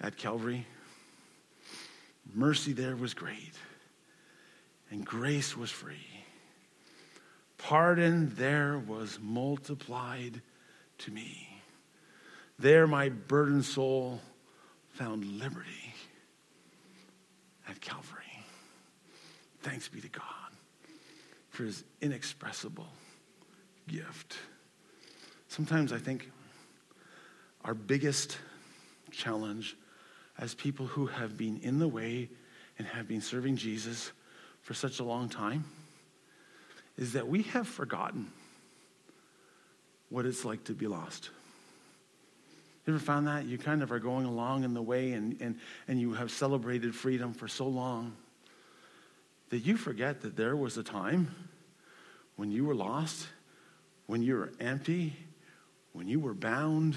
at 0.00 0.16
Calvary. 0.16 0.64
Mercy 2.32 2.74
there 2.74 2.94
was 2.94 3.12
great, 3.12 3.54
and 4.92 5.04
grace 5.04 5.56
was 5.56 5.72
free. 5.72 6.06
Pardon 7.58 8.32
there 8.36 8.78
was 8.78 9.18
multiplied 9.20 10.40
to 10.98 11.10
me. 11.10 11.48
There 12.60 12.86
my 12.86 13.08
burdened 13.08 13.64
soul 13.64 14.20
found 14.90 15.24
liberty 15.40 15.92
at 17.68 17.80
Calvary. 17.80 18.44
Thanks 19.62 19.88
be 19.88 20.00
to 20.00 20.08
God. 20.08 20.24
for 21.50 21.64
his 21.64 21.82
inexpressible 22.00 22.86
gift. 23.88 24.36
Sometimes 25.48 25.92
I 25.92 25.98
think 25.98 26.30
our 27.64 27.74
biggest 27.74 28.38
challenge 29.10 29.76
as 30.38 30.54
people 30.54 30.86
who 30.86 31.06
have 31.06 31.36
been 31.36 31.58
in 31.58 31.78
the 31.78 31.88
way 31.88 32.28
and 32.78 32.86
have 32.88 33.06
been 33.06 33.20
serving 33.20 33.56
Jesus 33.56 34.12
for 34.62 34.74
such 34.74 34.98
a 35.00 35.04
long 35.04 35.28
time 35.28 35.64
is 36.96 37.12
that 37.12 37.28
we 37.28 37.42
have 37.42 37.68
forgotten 37.68 38.30
what 40.08 40.26
it's 40.26 40.44
like 40.44 40.64
to 40.64 40.72
be 40.72 40.86
lost. 40.86 41.30
You 42.86 42.94
ever 42.94 43.02
found 43.02 43.28
that? 43.28 43.46
You 43.46 43.58
kind 43.58 43.82
of 43.82 43.92
are 43.92 44.00
going 44.00 44.26
along 44.26 44.64
in 44.64 44.74
the 44.74 44.82
way 44.82 45.12
and, 45.12 45.40
and, 45.40 45.58
and 45.86 46.00
you 46.00 46.14
have 46.14 46.30
celebrated 46.30 46.94
freedom 46.94 47.32
for 47.32 47.46
so 47.46 47.66
long 47.66 48.16
that 49.50 49.60
you 49.60 49.76
forget 49.76 50.22
that 50.22 50.36
there 50.36 50.56
was 50.56 50.76
a 50.78 50.82
time 50.82 51.32
when 52.36 52.50
you 52.50 52.64
were 52.64 52.74
lost, 52.74 53.28
when 54.06 54.22
you 54.22 54.36
were 54.36 54.52
empty, 54.60 55.14
when 55.92 56.08
you 56.08 56.20
were 56.20 56.34
bound, 56.34 56.96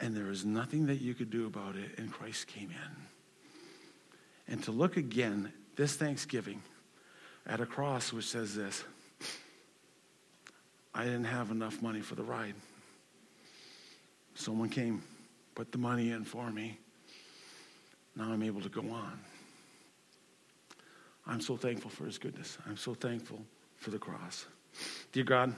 and 0.00 0.16
there 0.16 0.24
was 0.24 0.44
nothing 0.44 0.86
that 0.86 1.00
you 1.00 1.14
could 1.14 1.30
do 1.30 1.46
about 1.46 1.76
it, 1.76 1.98
and 1.98 2.10
Christ 2.10 2.46
came 2.46 2.70
in. 2.70 4.52
And 4.52 4.62
to 4.64 4.72
look 4.72 4.96
again 4.96 5.52
this 5.76 5.94
Thanksgiving 5.96 6.62
at 7.46 7.60
a 7.60 7.66
cross 7.66 8.12
which 8.12 8.26
says 8.26 8.54
this 8.54 8.84
I 10.94 11.04
didn't 11.04 11.24
have 11.24 11.50
enough 11.50 11.80
money 11.82 12.00
for 12.00 12.14
the 12.14 12.22
ride. 12.22 12.54
Someone 14.34 14.68
came, 14.68 15.02
put 15.54 15.70
the 15.70 15.78
money 15.78 16.10
in 16.12 16.24
for 16.24 16.50
me. 16.50 16.78
Now 18.16 18.32
I'm 18.32 18.42
able 18.42 18.60
to 18.62 18.68
go 18.68 18.80
on. 18.90 19.18
I'm 21.26 21.40
so 21.40 21.56
thankful 21.56 21.90
for 21.90 22.06
his 22.06 22.18
goodness. 22.18 22.58
I'm 22.66 22.76
so 22.76 22.94
thankful 22.94 23.40
for 23.76 23.90
the 23.90 23.98
cross. 23.98 24.46
Dear 25.12 25.24
God, 25.24 25.54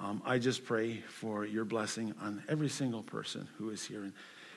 um, 0.00 0.22
I 0.24 0.38
just 0.38 0.64
pray 0.64 1.02
for 1.08 1.44
your 1.44 1.64
blessing 1.64 2.14
on 2.20 2.42
every 2.48 2.68
single 2.68 3.02
person 3.02 3.48
who 3.58 3.70
is 3.70 3.84
here. 3.84 4.04
And, 4.04 4.12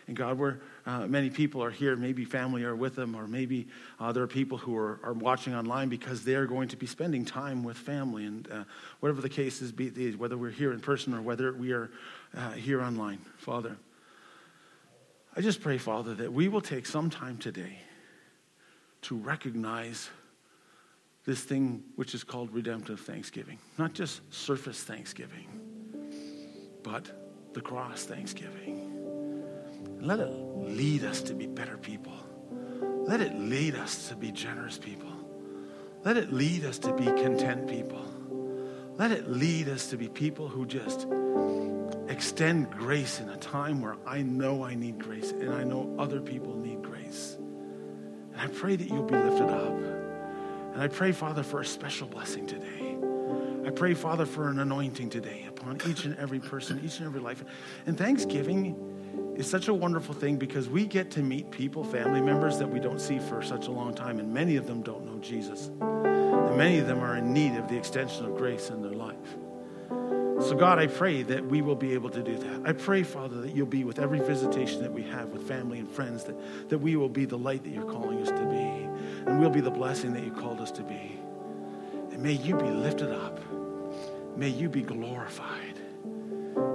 and 0.08 0.16
God, 0.16 0.38
where 0.38 0.62
uh, 0.86 1.08
many 1.08 1.30
people 1.30 1.64
are 1.64 1.72
here, 1.72 1.96
maybe 1.96 2.26
family 2.26 2.64
are 2.64 2.76
with 2.76 2.96
them, 2.96 3.16
or 3.16 3.28
maybe 3.28 3.68
uh, 4.00 4.12
there 4.12 4.24
are 4.24 4.28
people 4.28 4.58
who 4.58 4.78
are, 4.78 5.00
are 5.04 5.14
watching 5.14 5.56
online 5.56 5.90
because 5.90 6.24
they're 6.24 6.46
going 6.46 6.70
to 6.70 6.78
be 6.78 6.86
spending 6.86 7.26
time 7.26 7.64
with 7.64 7.78
family. 7.78 8.26
And 8.26 8.48
uh, 8.52 8.64
whatever 9.00 9.22
the 9.22 9.30
case 9.30 9.62
is, 9.62 9.72
be, 9.72 10.12
whether 10.12 10.38
we're 10.38 10.52
here 10.52 10.72
in 10.74 10.80
person 10.80 11.14
or 11.14 11.22
whether 11.22 11.52
we 11.54 11.72
are 11.72 11.90
uh, 12.36 12.52
here 12.52 12.82
online, 12.82 13.20
Father, 13.38 13.78
I 15.36 15.42
just 15.42 15.62
pray, 15.62 15.78
Father, 15.78 16.14
that 16.16 16.32
we 16.32 16.50
will 16.50 16.62
take 16.62 16.86
some 16.86 17.10
time 17.10 17.38
today 17.38 17.80
to 19.04 19.16
recognize 19.16 20.10
this 21.26 21.42
thing 21.42 21.84
which 21.96 22.16
is 22.16 22.24
called 22.24 22.52
redemptive 22.52 23.00
thanksgiving. 23.00 23.60
Not 23.78 23.94
just 23.94 24.22
surface 24.34 24.84
thanksgiving, 24.84 25.48
but 26.84 27.12
the 27.54 27.62
cross 27.62 28.06
thanksgiving. 28.06 28.88
Let 30.00 30.20
it 30.20 30.32
lead 30.32 31.04
us 31.04 31.22
to 31.24 31.34
be 31.34 31.46
better 31.46 31.78
people. 31.78 32.14
Let 32.82 33.22
it 33.22 33.38
lead 33.38 33.76
us 33.76 34.10
to 34.10 34.16
be 34.16 34.32
generous 34.32 34.78
people. 34.78 35.12
Let 36.04 36.18
it 36.18 36.34
lead 36.34 36.66
us 36.66 36.80
to 36.80 36.94
be 36.94 37.06
content 37.06 37.68
people. 37.68 38.04
Let 38.98 39.12
it 39.12 39.30
lead 39.30 39.70
us 39.70 39.88
to 39.88 39.98
be 39.98 40.08
people 40.10 40.48
who 40.48 40.66
just 40.66 41.08
extend 42.08 42.72
grace 42.72 43.20
in 43.20 43.30
a 43.30 43.38
time 43.38 43.82
where 43.82 43.98
I 44.06 44.22
know 44.22 44.64
I 44.64 44.74
need 44.76 45.00
grace 45.00 45.32
and 45.32 45.54
I 45.54 45.64
know 45.64 45.96
other 46.00 46.20
people 46.20 46.56
need 46.56 46.82
grace. 46.82 47.38
And 47.38 48.42
I 48.42 48.48
pray 48.48 48.76
that 48.76 48.88
you'll 48.88 49.04
be 49.04 49.16
lifted 49.16 49.50
up. 49.50 50.01
And 50.82 50.92
I 50.92 50.96
pray, 50.96 51.12
Father, 51.12 51.44
for 51.44 51.62
a 51.62 51.66
special 51.66 52.08
blessing 52.08 52.48
today. 52.48 52.98
I 53.68 53.70
pray, 53.70 53.94
Father, 53.94 54.26
for 54.26 54.50
an 54.50 54.58
anointing 54.58 55.12
today 55.12 55.46
upon 55.48 55.80
each 55.88 56.06
and 56.06 56.18
every 56.18 56.40
person, 56.40 56.82
each 56.84 56.98
and 56.98 57.06
every 57.06 57.20
life. 57.20 57.44
And 57.86 57.96
Thanksgiving 57.96 59.36
is 59.38 59.48
such 59.48 59.68
a 59.68 59.76
wonderful 59.76 60.16
thing 60.16 60.38
because 60.38 60.70
we 60.70 60.88
get 60.88 61.12
to 61.12 61.22
meet 61.22 61.52
people, 61.52 61.84
family 61.84 62.20
members 62.20 62.58
that 62.58 62.68
we 62.68 62.80
don't 62.80 63.00
see 63.00 63.20
for 63.20 63.44
such 63.44 63.68
a 63.68 63.72
long 63.72 63.94
time, 63.94 64.18
and 64.18 64.34
many 64.34 64.56
of 64.56 64.66
them 64.66 64.82
don't 64.82 65.06
know 65.06 65.20
Jesus. 65.20 65.68
And 65.68 66.58
many 66.58 66.80
of 66.80 66.88
them 66.88 67.02
are 67.02 67.16
in 67.16 67.32
need 67.32 67.58
of 67.58 67.68
the 67.68 67.78
extension 67.78 68.26
of 68.26 68.36
grace 68.36 68.72
in 68.72 68.82
their 68.82 68.96
life. 68.96 69.38
So, 70.42 70.56
God, 70.58 70.80
I 70.80 70.88
pray 70.88 71.22
that 71.22 71.46
we 71.46 71.62
will 71.62 71.76
be 71.76 71.94
able 71.94 72.10
to 72.10 72.24
do 72.24 72.36
that. 72.36 72.62
I 72.66 72.74
pray, 72.74 73.04
Father, 73.04 73.40
that 73.42 73.56
you'll 73.56 73.68
be 73.68 73.84
with 73.84 74.00
every 74.00 74.20
visitation 74.20 74.82
that 74.82 74.92
we 74.92 75.04
have 75.04 75.30
with 75.30 75.48
family 75.48 75.78
and 75.78 75.88
friends, 75.88 76.24
that, 76.24 76.70
that 76.70 76.80
we 76.80 76.96
will 76.96 77.10
be 77.10 77.26
the 77.26 77.38
light 77.38 77.64
that 77.66 77.70
you're 77.70 77.86
calling 77.86 78.20
us 78.24 78.30
to 78.30 78.46
be, 78.48 78.81
and 79.26 79.40
we'll 79.40 79.50
be 79.50 79.62
the 79.62 79.72
blessing 79.72 80.14
that 80.14 80.24
you 80.24 80.32
called 80.32 80.60
us 80.62 80.72
to 80.72 80.84
be. 80.84 81.20
And 82.12 82.22
may 82.22 82.34
you 82.34 82.56
be 82.56 82.70
lifted 82.70 83.12
up. 83.12 83.40
May 84.36 84.50
you 84.50 84.70
be 84.70 84.82
glorified. 84.82 85.80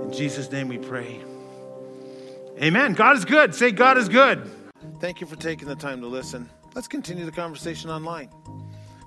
In 0.02 0.12
Jesus' 0.12 0.50
name 0.50 0.68
we 0.68 0.78
pray. 0.78 1.20
Amen. 2.62 2.94
God 2.94 3.16
is 3.16 3.24
good. 3.24 3.54
Say, 3.54 3.70
God 3.70 3.98
is 3.98 4.08
good. 4.08 4.50
Thank 5.00 5.20
you 5.20 5.26
for 5.26 5.36
taking 5.36 5.68
the 5.68 5.76
time 5.76 6.00
to 6.00 6.06
listen. 6.06 6.48
Let's 6.74 6.88
continue 6.88 7.24
the 7.24 7.32
conversation 7.32 7.90
online. 7.90 8.30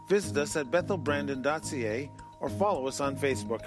Visit 0.08 0.38
us 0.38 0.56
at 0.56 0.68
bethelbrandon.ca 0.68 2.12
or 2.40 2.50
follow 2.50 2.88
us 2.88 3.00
on 3.00 3.16
Facebook. 3.16 3.62